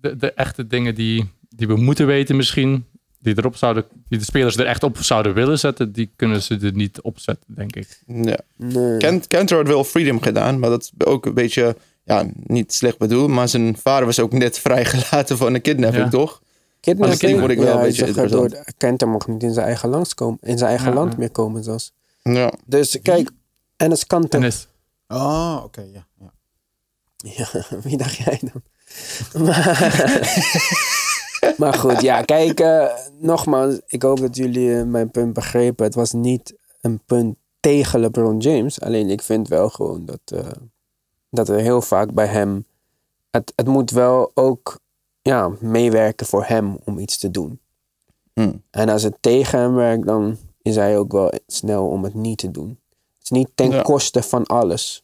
[0.00, 2.84] De, de echte dingen die, die we moeten weten misschien.
[3.18, 5.92] Die, erop zouden, die de spelers er echt op zouden willen zetten.
[5.92, 8.02] Die kunnen ze er niet op zetten, denk ik.
[8.06, 8.38] Ja.
[8.56, 8.96] Nee.
[8.98, 12.98] Kent, Kentor had wel freedom gedaan, maar dat is ook een beetje, ja, niet slecht
[12.98, 13.28] bedoeld.
[13.30, 16.10] Maar zijn vader was ook net vrijgelaten van een kidnapping, Ja.
[16.10, 16.42] toch?
[16.84, 18.64] Kidnapping, die word ik wel ja, een beetje zegt door.
[18.76, 21.18] Kenter mag niet in zijn eigen, lands komen, in zijn eigen Ja, land ja.
[21.18, 21.92] meer komen zelfs.
[22.22, 22.52] Ja.
[22.64, 23.30] Dus kijk,
[23.76, 24.40] Ennis Kanter.
[24.40, 24.68] En is,
[25.08, 26.32] Oh, oké, ja, ja.
[27.36, 27.46] Ja,
[27.82, 28.62] wie dacht jij dan?
[29.44, 29.78] maar,
[31.58, 32.86] maar goed, ja, kijk, eh,
[33.18, 35.84] nogmaals, ik hoop dat jullie eh, mijn punt begrepen.
[35.84, 38.80] Het was niet een punt tegen LeBron James.
[38.80, 40.50] Alleen ik vind wel gewoon dat, eh,
[41.30, 42.66] dat er heel vaak bij hem.
[43.30, 44.80] Het, het moet wel ook
[45.24, 47.60] ja, meewerken voor hem om iets te doen.
[48.32, 48.52] Hm.
[48.70, 52.38] En als het tegen hem werkt, dan is hij ook wel snel om het niet
[52.38, 52.68] te doen.
[53.14, 53.82] Het is niet ten Ja.
[53.82, 55.02] koste van alles.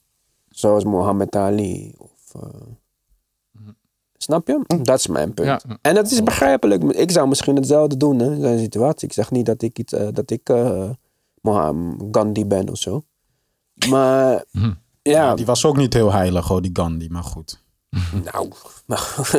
[0.51, 1.95] Zoals Muhammad Ali.
[1.99, 2.51] Of, eh,
[4.16, 4.64] Snap je?
[4.83, 5.49] Dat is mijn punt.
[5.62, 5.79] Ja.
[5.83, 6.83] En dat is begrijpelijk.
[6.83, 9.09] Ik zou misschien hetzelfde doen hè, in zijn situatie.
[9.09, 10.91] Ik zeg niet dat ik, iets, eh, dat ik eh,
[11.41, 13.05] Mohammed Gandhi ben of zo.
[13.89, 14.73] Maar Mhm.
[15.03, 17.59] ja, Die was ook niet heel heilig, hoor, die Gandhi, maar goed.
[18.25, 18.49] nou.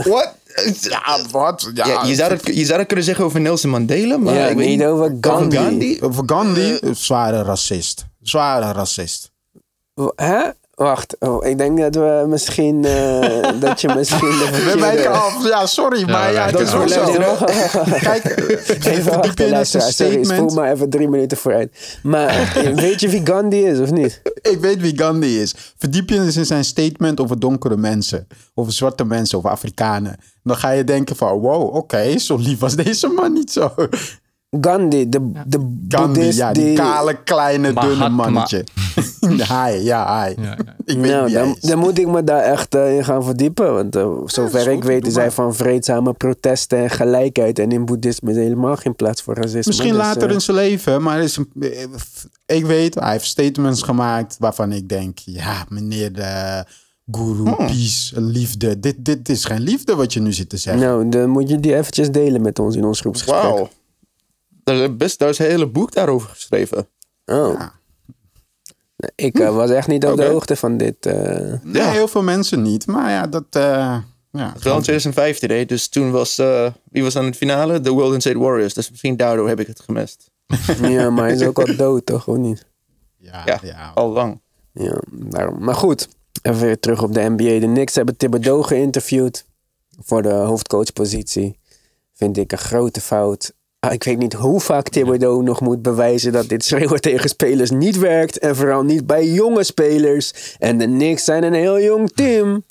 [0.03, 0.35] Wat?
[0.79, 1.71] Ja, wat?
[1.73, 4.57] Ja, je, zou het, je zou het kunnen zeggen over Nelson Mandela, maar ja, ik
[4.57, 5.57] weet niet over Gandhi.
[5.57, 5.97] Gandhi?
[6.01, 8.05] Over Gandhi, een zware racist.
[8.21, 9.31] Zware racist.
[10.15, 10.41] Hè?
[10.81, 15.47] Wacht, oh, ik denk dat we misschien, eh, dat je misschien We wijken af.
[15.47, 16.89] Ja, sorry, maar ja, dat is af.
[16.89, 17.01] zo.
[18.09, 19.91] Kijk, Even verdiep wachten, je in zijn luisteraar.
[19.91, 20.55] Sorry, spoel statement.
[20.55, 21.99] maar even drie minuten vooruit.
[22.03, 24.21] Maar eh, weet je wie Gandhi is of niet?
[24.41, 25.55] Ik weet wie Gandhi is.
[25.77, 28.27] Verdiep je eens in zijn statement over donkere mensen.
[28.53, 30.15] Over zwarte mensen, over Afrikanen.
[30.43, 33.73] Dan ga je denken van, wow, oké, zo lief was deze man niet zo.
[34.59, 36.75] Gandhi, de, de Gandhi, boeddhist ja, die die...
[36.75, 38.63] kale, kleine, dunne mannetje.
[39.53, 40.33] hi, ja, hi.
[40.41, 40.57] Ja, ja.
[40.85, 43.73] Ik weet Nou, wie hij dan, moet ik me daar echt eh, in gaan verdiepen.
[43.73, 47.59] Want eh, zover ik goed, weet is hij van vreedzame protesten en gelijkheid.
[47.59, 49.61] En in boeddhisme is helemaal geen plaats voor racisme.
[49.65, 51.51] Misschien Dus, later eh, in zijn leven, maar is een,
[52.45, 56.65] ik weet, hij heeft statements gemaakt waarvan ik denk, ja, meneer de
[57.11, 57.55] guru, Hmm.
[57.55, 58.79] peace, liefde.
[58.79, 60.83] Dit, dit is geen liefde wat je nu zit te zeggen.
[60.83, 63.41] Nou, dan moet je die eventjes delen met ons in ons groepsgesprek.
[63.41, 63.69] Wauw.
[64.63, 66.87] Er is, best, daar is een hele boek daarover geschreven.
[67.25, 67.53] Oh.
[67.57, 67.73] Ja.
[68.97, 71.05] Nee, Ik eh, was echt niet op de hoogte van dit.
[71.05, 71.13] eh.
[71.63, 71.91] Nee, Ja.
[71.91, 73.43] heel veel mensen niet, maar ja, dat...
[73.49, 73.97] eh,
[74.31, 75.65] ja, wel in 2015, hè?
[75.65, 77.79] dus toen was, eh, wie was aan het finale?
[77.81, 78.73] De Golden State Warriors.
[78.73, 80.29] Dus misschien daardoor heb ik het gemist.
[80.81, 82.27] ja, maar hij is ook al dood, toch?
[82.27, 82.65] Of niet?
[83.17, 83.91] ja, Ja, ja.
[83.95, 84.39] al lang.
[84.73, 85.63] Ja, daarom.
[85.63, 86.07] Maar goed,
[86.41, 87.59] even weer terug op de NBA.
[87.59, 89.45] De Knicks hebben Thibodeau geïnterviewd
[89.99, 91.59] voor de hoofdcoachpositie.
[92.13, 93.53] Vind ik een grote fout.
[93.87, 97.71] Ah, ik weet niet hoe vaak Thibodeau nog moet bewijzen dat dit schreeuwen tegen spelers
[97.71, 98.39] niet werkt.
[98.39, 100.55] En vooral niet bij jonge spelers.
[100.59, 102.63] En de Knicks zijn een heel jong team.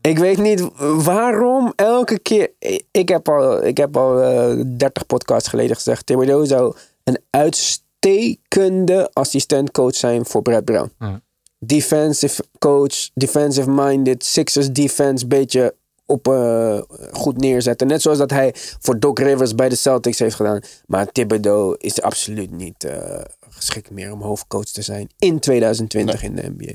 [0.00, 2.50] Ik weet niet waarom elke keer.
[2.90, 6.74] Ik heb al, ik heb al eh, 30 podcasts geleden gezegd: Thibodeau zou
[7.04, 10.92] een uitstekende assistentcoach zijn voor Brad Brown.
[10.98, 11.20] Ja.
[11.58, 15.74] Defensive coach, defensive minded, Sixers defense, beetje
[16.06, 16.78] op eh,
[17.12, 17.86] goed neerzetten.
[17.86, 20.60] Net zoals dat hij voor Doc Rivers bij de Celtics heeft gedaan.
[20.86, 26.34] Maar Thibodeau is absoluut niet eh, geschikt meer om hoofdcoach te zijn in 2020 in
[26.34, 26.72] de NBA.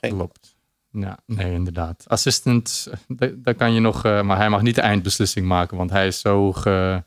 [0.00, 0.52] Klopt.
[0.90, 2.04] Ja, nee, inderdaad.
[2.06, 4.04] Assistant, da- daar kan je nog...
[4.04, 6.52] eh, maar hij mag niet de eindbeslissing maken, want hij is zo...
[6.52, 7.02] Ge...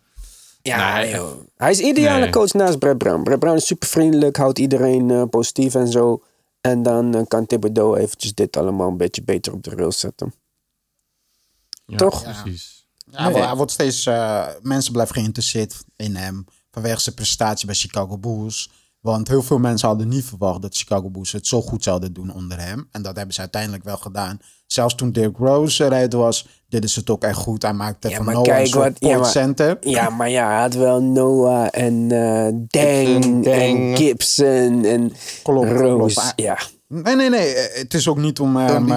[0.62, 1.12] Ja, Nee.
[1.14, 1.32] joh.
[1.58, 2.30] hij is ideale Nee.
[2.30, 3.24] coach naast Brad Brown.
[3.24, 6.24] Brad Brown is super vriendelijk, houdt iedereen eh, positief en zo.
[6.62, 10.34] En dan kan Thibodeau eventjes dit allemaal een beetje beter op de rails zetten.
[11.88, 12.24] Ja, Toch?
[12.24, 12.86] Precies.
[13.12, 17.66] Ja, hij wordt- hij wordt steeds, eh, mensen blijven geïnteresseerd in hem vanwege zijn prestatie
[17.66, 18.70] bij Chicago Bulls.
[19.00, 22.34] Want heel veel mensen hadden niet verwacht dat Chicago Bulls het zo goed zouden doen
[22.34, 22.88] onder hem.
[22.92, 24.40] En dat hebben ze uiteindelijk wel gedaan.
[24.66, 27.62] Zelfs toen Dirk Rose eruit was, deden ze het ook echt goed.
[27.62, 29.78] Hij maakte Ja, van maar Noah kijk een wat- ja, maar- center.
[29.82, 33.98] Ja, maar ja, hij had wel Noah en eh Dang Gibson, en.
[33.98, 35.12] Gibson en
[35.44, 36.16] Klopt, Rose.
[36.20, 36.34] klopt.
[36.36, 36.58] Ja.
[36.88, 37.54] Nee, nee, nee.
[37.54, 38.88] eh, Het is ook niet om hem...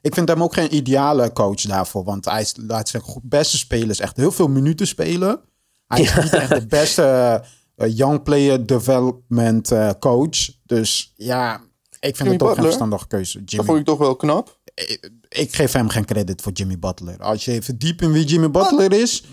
[0.00, 2.04] eh, ik vind hem ook geen ideale coach daarvoor.
[2.04, 5.40] Want hij laat zijn beste spelers echt heel veel minuten spelen.
[5.86, 7.42] Hij is niet echt de beste
[7.76, 10.50] eh, young player development eh, coach.
[10.66, 11.60] Dus ja, ik
[12.00, 12.64] vind Jimmy het toch geen Butler?
[12.64, 13.38] verstandige keuze.
[13.38, 14.60] Dat Jimmy, vond ik toch wel knap.
[14.74, 17.18] ik, ik geef hem geen credit voor Jimmy Butler.
[17.18, 19.24] Als je even diep in wie Jimmy Butler is...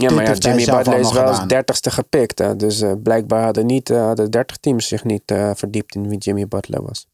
[0.00, 2.38] Ja, maar ja, Jimmy Butler is wel als dertigste gepikt.
[2.38, 2.56] Hè?
[2.56, 6.18] Dus eh, blijkbaar hadden, niet, eh, hadden 30 teams zich niet eh, verdiept in wie
[6.18, 7.06] Jimmy Butler was.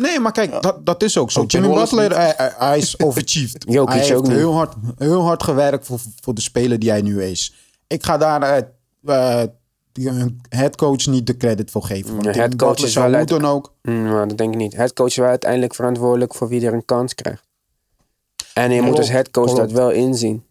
[0.00, 1.40] Nee, maar kijk, dat, dat is ook zo.
[1.40, 3.64] Ook Jimmy Butler, hij, hij- hij is overachieved.
[3.68, 4.36] Jokic hij heeft ook niet.
[4.36, 7.54] heel hard, heel hard gewerkt voor, voor de speler die hij nu is.
[7.86, 9.48] Ik ga daar eh, eh,
[9.92, 12.10] die, eh, headcoach niet de credit voor geven.
[12.12, 13.74] Want Ja, Jimmy headcoach is wel hoe dan ook...
[13.82, 14.74] Mm, maar dat denk ik niet.
[14.76, 17.48] Headcoach is wel uiteindelijk verantwoordelijk voor wie er een kans krijgt.
[18.54, 20.44] En je moet als headcoach dat wel inzien.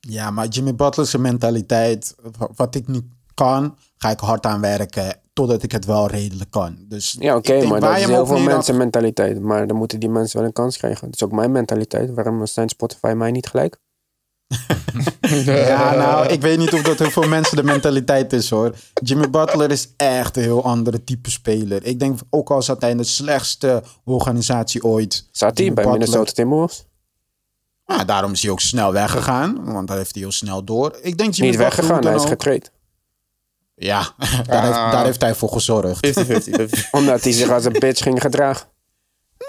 [0.00, 5.19] Ja, maar Jimmy Butler's mentaliteit, wa- wat ik niet kan, ga ik hard aan werken
[5.32, 6.76] totdat ik het wel redelijk kan.
[6.88, 9.40] Dus Ja, ik oké, denk maar dat is heel veel mensen mentaliteit.
[9.40, 11.04] Maar dan moeten die mensen wel een kans krijgen.
[11.04, 12.10] Dat is ook mijn mentaliteit.
[12.14, 13.78] Waarom zijn Spotify mij niet gelijk?
[15.44, 18.74] Ja, nou, ik weet niet of dat heel veel mensen de mentaliteit is hoor.
[19.02, 21.84] Jimmy Butler is echt een heel andere type speler.
[21.84, 25.28] Ik denk ook al zat hij in de slechtste organisatie ooit.
[25.30, 26.84] Zat hij bij Butler- Minnesota Timberwolves?
[27.84, 30.98] Ja, daarom is hij ook snel weggegaan, want daar heeft hij heel snel door.
[31.02, 32.70] Ik denk Jimmy Niet Butler weggegaan, hij is getraind.
[33.82, 34.08] Ja,
[34.46, 36.06] daar, heeft, daar heeft hij voor gezorgd.
[36.06, 36.10] 50-50.
[36.90, 38.66] Omdat hij zich als een bitch ging gedragen.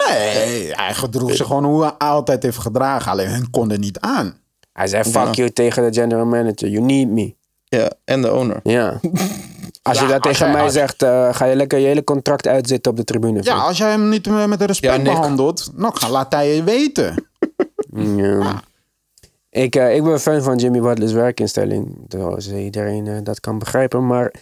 [0.08, 3.10] Nee, hij gedroeg zich gewoon hoe hij altijd heeft gedragen.
[3.12, 4.34] Alleen hun konden niet aan.
[4.72, 6.68] Hij zei fuck you tegen de general manager.
[6.68, 7.34] You need me.
[7.64, 8.60] ja, en de owner.
[8.62, 9.00] Ja.
[9.82, 12.04] Als je dat als tegen hij- mij als- zegt, eh, ga je lekker je hele
[12.04, 13.42] contract uitzitten op de tribune.
[13.42, 15.12] Ja, als jij hem niet met respect Ja, Nick.
[15.14, 17.26] behandelt, nou, ga- laat hij je weten.
[18.16, 18.62] Ja.
[19.52, 21.96] Ik, eh, ik ben fan van Jimmy Butler's werkinstelling.
[22.08, 24.06] Zoals iedereen eh, dat kan begrijpen.
[24.06, 24.34] Maar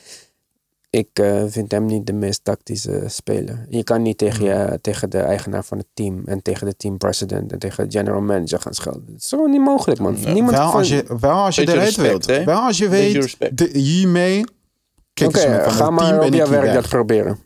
[0.91, 3.67] ik eh, vind hem niet de meest tactische speler.
[3.69, 6.99] Je kan niet tegen, je, tegen de eigenaar van het team en tegen de team
[6.99, 9.05] president en tegen de general manager gaan schelden.
[9.07, 10.17] Dat is gewoon niet mogelijk, man.
[10.33, 12.27] Niemand wel, van- als je, wel als je eruit wilt.
[12.27, 12.45] hè?
[12.45, 14.45] Wel als je weet, de, hiermee
[15.25, 17.39] Oké, ga het maar team op jouw werk dat proberen.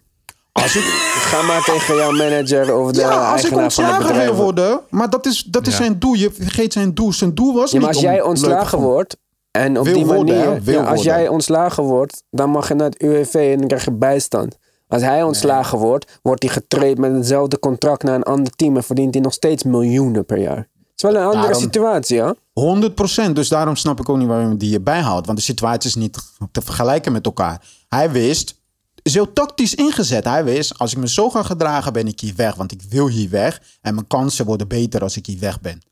[0.62, 0.82] Als ik,
[1.24, 4.34] Ga maar tegen jouw manager of de ja, als ik eigenaar van het ontslagen wil
[4.34, 5.78] worden, maar dat is, dat is Ja.
[5.84, 6.14] zijn doel.
[6.14, 7.12] Je vergeet zijn doel.
[7.12, 9.16] Zijn doel was Ja, maar niet als jij ontslagen wordt
[9.50, 10.60] en op Wil die worden, manier, hè?
[10.60, 11.04] Wil ja, als worden.
[11.14, 14.56] jij ontslagen wordt, dan mag je naar het UWV en dan krijg je bijstand.
[14.88, 18.82] Als hij ontslagen wordt, wordt hij getraind met hetzelfde contract naar een ander team en
[18.84, 20.56] verdient hij nog steeds miljoenen per jaar.
[20.56, 22.34] Het is wel een andere Daarom- situatie, ja?
[22.52, 23.36] 100%.
[23.36, 25.26] Dus daarom snap ik ook niet waarom hij die hierbij houdt.
[25.26, 26.18] Want de situatie is niet
[26.52, 27.60] te vergelijken met elkaar.
[27.88, 28.62] Hij wist,
[29.04, 30.24] is heel tactisch ingezet.
[30.24, 32.54] Hij wist, als ik me zo ga gedragen, ben ik hier weg.
[32.54, 33.62] Want ik wil hier weg.
[33.80, 35.82] En mijn kansen worden beter als ik hier weg ben.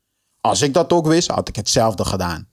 [0.41, 2.47] Als ik dat ook wist, had ik hetzelfde gedaan.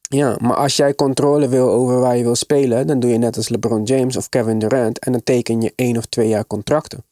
[0.00, 3.36] Ja, maar als jij controle wil over waar je wil spelen, dan doe je net
[3.36, 7.04] als LeBron James of Kevin Durant en dan teken je één of twee jaar contracten.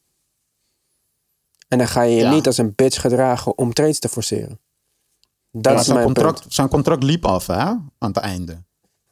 [1.67, 2.31] En dan ga je je Ja.
[2.31, 4.59] niet als een bitch gedragen om trades te forceren.
[5.51, 6.53] Dat is zijn, mijn contract, punt.
[6.53, 7.55] zijn contract liep af, hè?
[7.55, 8.57] Aan het einde.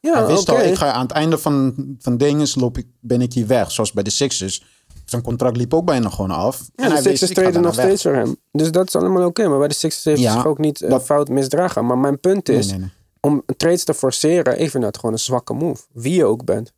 [0.06, 3.20] Ja, hij wist al, ik ga aan het einde van, van dingen loop ik, ben
[3.20, 3.70] ik hier weg.
[3.70, 4.64] Zoals bij de Sixers.
[5.04, 6.58] Zijn contract liep ook bijna gewoon af.
[6.76, 7.84] Ja, en de hij Sixers treden nog weg.
[7.84, 8.36] steeds voor hem.
[8.52, 9.48] Dus dat is allemaal oké.
[9.48, 11.86] Maar bij de Sixers heeft hij Ja, zich ook niet eh, dat- fout misdragen.
[11.86, 12.90] Maar mijn punt is, Nee, nee, nee.
[13.20, 15.82] om trades te forceren, ik vind dat gewoon een zwakke move.
[15.92, 16.72] Wie je ook bent.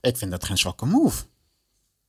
[0.00, 1.24] Ik vind dat geen zwakke move.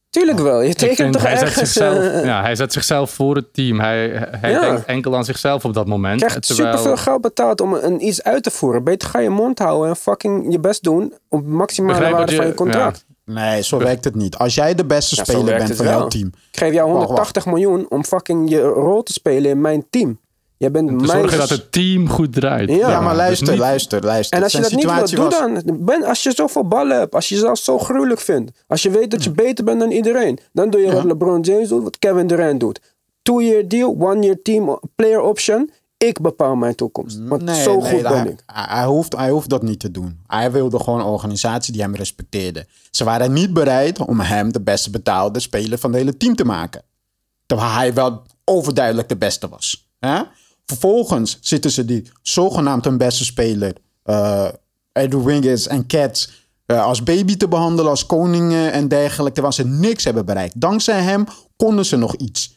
[0.09, 0.61] Tuurlijk wel.
[0.61, 3.79] Je tekent toch hij, zet zichzelf, eh, ja, hij zet zichzelf voor het team.
[3.79, 4.59] Hij, hij Ja.
[4.61, 6.19] denkt enkel aan zichzelf op dat moment.
[6.23, 8.83] krijgt terwijl- superveel geld betaald om een, iets uit te voeren.
[8.83, 12.37] Beter ga je mond houden en fucking je best doen op maximale Begrijp waarde je-
[12.37, 13.05] van je contract.
[13.25, 14.37] Nee, zo werkt het niet.
[14.37, 15.97] Als jij de beste Ja, speler bent van wel.
[15.99, 16.27] jouw team.
[16.51, 20.19] Ik geef jou Wacht, 180 miljoen om fucking je rol te spelen in mijn team.
[20.57, 21.07] Jij bent Te mijn...
[21.07, 22.69] zorgen dat het team goed draait.
[22.69, 22.75] Ja.
[22.89, 24.37] Ja, maar dus luister, niet- luister, luister.
[24.37, 25.85] En als je dat niet wilt, doe was- dan.
[25.85, 29.11] Ben, als je zoveel ballen hebt, als je jezelf zo gruwelijk vindt, als je weet
[29.11, 32.27] dat je beter bent dan iedereen, dan doe je wat LeBron James doet, wat Kevin
[32.27, 32.79] Durant doet.
[33.21, 35.71] Two-year deal, one-year team, player option.
[35.97, 37.17] Ik bepaal mijn toekomst.
[37.27, 38.39] Want Nee, zo nee, goed ben hij, ik.
[38.45, 40.19] Hij, hij hoeft, hij hoeft dat niet te doen.
[40.27, 42.65] Hij wilde gewoon een organisatie die hem respecteerde.
[42.91, 46.45] Ze waren niet bereid om hem de beste betaalde speler van het hele team te
[46.45, 46.81] maken.
[47.45, 49.89] Terwijl hij wel overduidelijk de beste was.
[49.99, 50.21] Hè?
[50.67, 54.47] Vervolgens zitten ze die zogenaamd hun beste speler, eh
[54.93, 59.33] Andrew Wiggins en Cats, eh, als baby te behandelen, als koningen en dergelijke.
[59.33, 60.61] Terwijl ze niks hebben bereikt.
[60.61, 61.25] Dankzij hem
[61.57, 62.55] konden ze nog iets.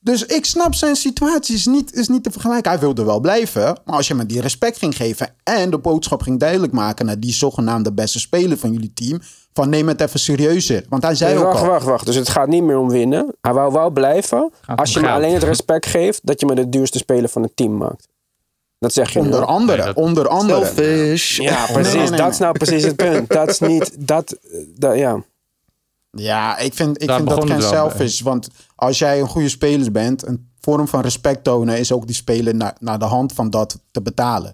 [0.00, 2.70] Dus ik snap zijn situatie is niet, is niet te vergelijken.
[2.70, 6.22] Hij wilde wel blijven, maar als je me die respect ging geven en de boodschap
[6.22, 9.20] ging duidelijk maken naar die zogenaamde beste speler van jullie team,
[9.52, 10.84] van neem het even serieuzer.
[10.88, 12.06] Want hij zei Nee, ook wacht, al, wacht, wacht.
[12.06, 13.34] Dus het gaat niet meer om winnen.
[13.40, 14.52] Hij wou wel blijven.
[14.60, 17.42] Gaat Als je me alleen het respect geeft dat je me de duurste speler van
[17.42, 18.08] het team maakt.
[18.78, 20.64] Dat zeg je onder andere, Nee, dat- onder andere.
[20.64, 21.38] Selfish.
[21.38, 21.92] Ja, precies.
[21.94, 23.28] nee, nee, dat is nou precies het punt.
[23.28, 23.92] Dat is niet...
[24.08, 24.36] Dat,
[24.76, 25.22] dat, ja.
[26.10, 28.20] Ja, ik vind, ik Daar vind dat geen selfish.
[28.20, 32.14] Want als jij een goede speler bent, een vorm van respect tonen is ook die
[32.14, 34.52] speler naar, naar de hand van dat te betalen.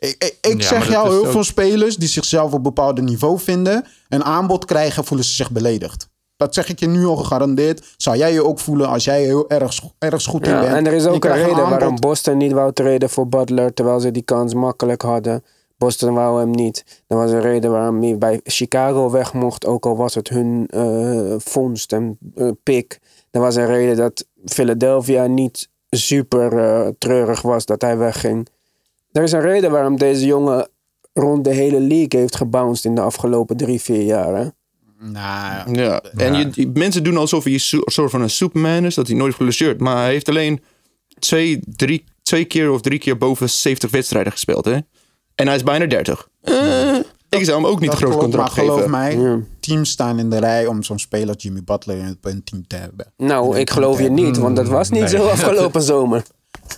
[0.00, 2.56] Ik, ik, ik Ja, maar zeg dat jou, heel ook- veel spelers die zichzelf op
[2.56, 6.08] een bepaald niveau vinden, een aanbod krijgen, voelen ze zich beledigd.
[6.36, 7.94] Dat zeg ik je nu al gegarandeerd.
[7.96, 10.60] Zou jij je ook voelen als jij heel erg, erg goed in ja.
[10.60, 10.74] bent.
[10.74, 13.74] En er is ook een reden waarom Boston niet wou treden voor Butler...
[13.74, 15.44] terwijl ze die kans makkelijk hadden.
[15.76, 17.02] Boston wou hem niet.
[17.06, 19.66] Er was een reden waarom hij bij Chicago weg mocht...
[19.66, 22.98] ook al was het hun eh vondst en eh, pick.
[23.30, 28.48] Er was een reden dat Philadelphia niet super eh, treurig was dat hij wegging.
[29.12, 30.68] Er is een reden waarom deze jongen
[31.12, 34.34] rond de hele league heeft gebounced in de afgelopen drie, vier jaar.
[34.36, 34.46] Hè?
[34.98, 38.84] Nou, Ja, en je, die- mensen doen alsof hij een so- soort van een Superman
[38.84, 39.80] is, dat hij nooit geblesseerd.
[39.80, 40.62] Maar hij heeft alleen
[41.18, 44.64] twee, drie, twee keer of drie keer boven 70 wedstrijden gespeeld.
[44.64, 44.78] Hè?
[45.34, 46.28] En hij is bijna 30.
[46.42, 46.94] Eh,
[47.28, 50.18] ik zou hem ook niet dat een groot klopt, contract maar geloof mij, teams staan
[50.18, 52.76] in de rij om zo'n speler als Jimmy Butler in het in het team te
[52.76, 53.12] hebben.
[53.16, 55.08] Nou, ik geloof je niet, want dat was niet Nee.
[55.08, 56.22] zo afgelopen zomer.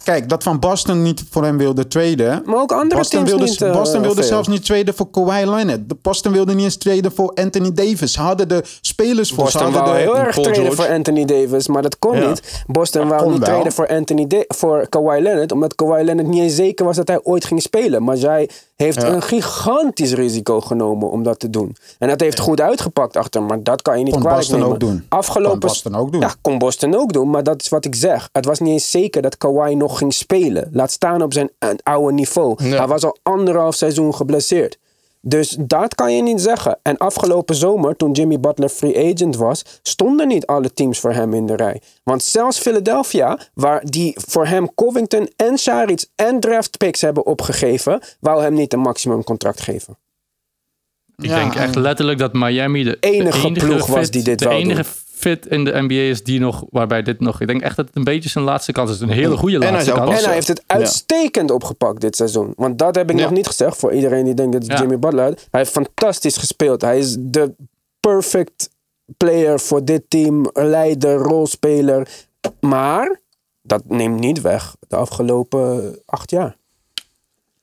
[0.05, 2.43] Kijk, dat van Boston niet voor hem wilde traden.
[2.45, 3.63] Maar ook andere Boston teams wilde, niet.
[3.63, 4.25] eh, Boston wilde veel.
[4.29, 5.89] zelfs niet traden voor Kawhi Leonard.
[5.89, 8.13] De Boston wilde niet eens traden voor Anthony Davis.
[8.13, 9.51] Ze hadden de spelers voor.
[9.51, 10.73] Ze Boston hadden wou de, heel erg traden George.
[10.75, 12.29] voor Anthony Davis, maar dat kon Ja.
[12.29, 12.65] niet.
[12.67, 16.41] Boston wou kon niet traden voor, Anthony Da- voor Kawhi Leonard, omdat Kawhi Leonard niet
[16.43, 18.03] eens zeker was dat hij ooit ging spelen.
[18.05, 18.49] Maar zij
[18.83, 21.77] heeft een gigantisch risico genomen om dat te doen.
[21.99, 24.75] En dat heeft goed uitgepakt achter, maar dat kan je niet Kon kwalijk Boston nemen.
[24.75, 25.05] ook doen.
[25.09, 26.21] Afgelopen Kon Boston ook doen.
[26.21, 28.29] Ja, kon Boston ook doen, maar dat is wat ik zeg.
[28.33, 30.69] Het was niet eens zeker dat Kawhi nog ging spelen.
[30.73, 32.65] Laat staan op zijn eh, oude niveau.
[32.65, 34.79] Hij was al anderhalf seizoen geblesseerd.
[35.25, 36.79] Dus dat kan je niet zeggen.
[36.83, 41.35] En afgelopen zomer, toen Jimmy Butler free agent was, stonden niet alle teams voor hem
[41.35, 41.81] in de rij.
[42.03, 48.01] Want zelfs Philadelphia, waar die voor hem Covington en Saric en draft picks hebben opgegeven,
[48.21, 49.99] wou hem niet een maximum contract geven.
[51.17, 54.45] Ik Ja, denk echt letterlijk dat Miami de Enige enige ploeg was die dit de
[54.45, 54.91] wou enige doen.
[55.23, 57.97] Fit in de NBA is die nog, waarbij dit nog, ik denk echt dat het
[57.97, 59.01] een beetje zijn laatste kans is.
[59.01, 60.19] Een hele goede laatste kans.
[60.19, 62.53] En hij heeft het uitstekend opgepakt dit seizoen.
[62.57, 63.23] Want dat heb ik Ja.
[63.23, 64.79] nog niet gezegd voor iedereen die denkt dat het Ja.
[64.79, 65.47] Jimmy Butler is.
[65.51, 66.81] Hij heeft fantastisch gespeeld.
[66.81, 67.55] Hij is de
[68.01, 68.71] perfect
[69.17, 70.51] player voor dit team.
[70.53, 72.09] Leider, rolspeler.
[72.61, 73.21] Maar
[73.63, 76.57] dat neemt niet weg de afgelopen acht jaar.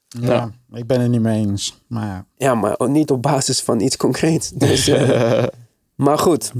[0.07, 1.81] ja, ik ben het niet mee eens.
[1.87, 2.25] Maar ja.
[2.37, 4.49] Ja, maar ook niet op basis van iets concreets.
[4.49, 5.43] Dus, eh,
[5.95, 6.51] maar goed.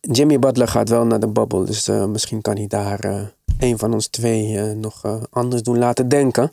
[0.00, 1.64] Jimmy Butler gaat wel naar de bubble.
[1.64, 3.20] Dus eh, misschien kan hij daar eh,
[3.58, 6.52] een van ons twee eh, nog anders doen laten denken.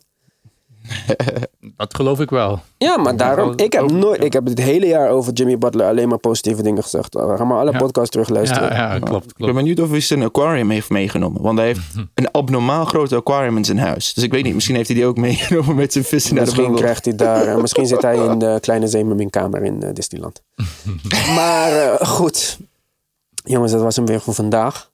[1.77, 2.59] Dat geloof ik wel.
[2.77, 3.53] Ja, maar daarom.
[3.55, 6.83] Ik heb, nooit, ik heb het hele jaar over Jimmy Butler alleen maar positieve dingen
[6.83, 7.17] gezegd.
[7.19, 7.77] Ga maar alle Ja.
[7.77, 8.69] podcasts terugluisteren.
[8.73, 9.25] Ja, ja, klopt.
[9.37, 11.41] Ik ben benieuwd of hij zijn aquarium heeft meegenomen.
[11.41, 11.81] Want hij heeft
[12.15, 14.13] een abnormaal groot aquarium in zijn huis.
[14.13, 16.49] Dus ik weet niet, misschien heeft hij die ook meegenomen met zijn vissen naar de
[16.49, 16.81] Misschien bubbel.
[16.83, 17.61] krijgt hij daar.
[17.61, 20.41] misschien zit hij in de kleine zeemerminkamer in eh, Disneyland.
[21.35, 22.57] maar eh, goed.
[23.43, 24.91] Jongens, dat was hem weer voor vandaag.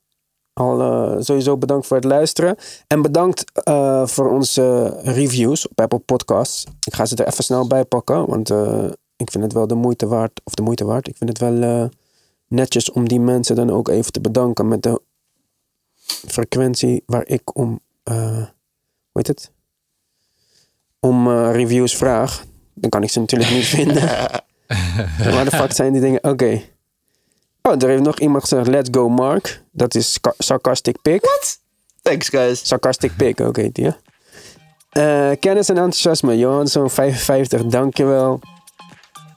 [0.54, 2.56] Al eh, sowieso bedankt voor het luisteren.
[2.88, 6.64] En bedankt eh, voor onze reviews op Apple Podcasts.
[6.84, 8.26] Ik ga ze er even snel bij pakken.
[8.26, 8.86] Want eh,
[9.16, 10.42] ik vind het wel de moeite waard.
[10.44, 11.08] Of de moeite waard.
[11.08, 11.90] Ik vind het wel
[12.48, 14.68] netjes om die mensen dan ook even te bedanken.
[14.68, 15.02] Met de
[16.28, 17.80] frequentie waar ik om.
[18.04, 18.50] hoe
[19.12, 19.52] heet het?
[21.00, 22.46] Om reviews vraag.
[22.74, 24.04] Dan kan ik ze natuurlijk niet vinden.
[25.34, 26.24] Waar de fuck zijn die dingen?
[26.24, 26.62] Oké.
[27.68, 29.62] Oh, er heeft nog iemand gezegd, let's go Mark.
[29.72, 31.22] Dat is Sarcastic Pig.
[32.02, 32.68] Thanks, guys.
[32.68, 33.92] Sarcastic Pig, ook heet die, hè?
[34.90, 36.38] Eh, kennis en enthousiasme.
[36.38, 38.40] Johansson 55, dankjewel.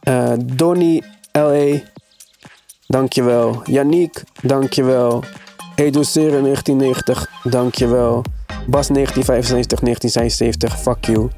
[0.01, 1.03] Eh Donny
[1.33, 1.81] L.A.
[2.87, 3.62] Dankjewel.
[3.64, 5.22] Yannick, dankjewel.
[5.74, 8.22] Edoceren 1990, dankjewel.
[8.66, 11.31] Bas 1975, 1976, fuck you.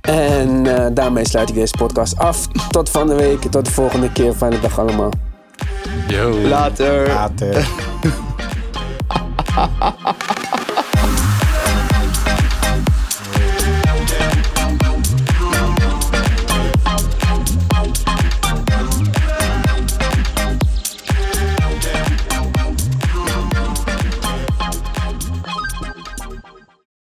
[0.00, 2.46] En eh, daarmee sluit ik deze podcast af.
[2.70, 4.32] Tot van de week, tot de volgende keer.
[4.32, 5.10] Fijne dag allemaal.
[6.08, 6.30] Yo.
[6.30, 7.08] Later.
[7.08, 7.64] Later.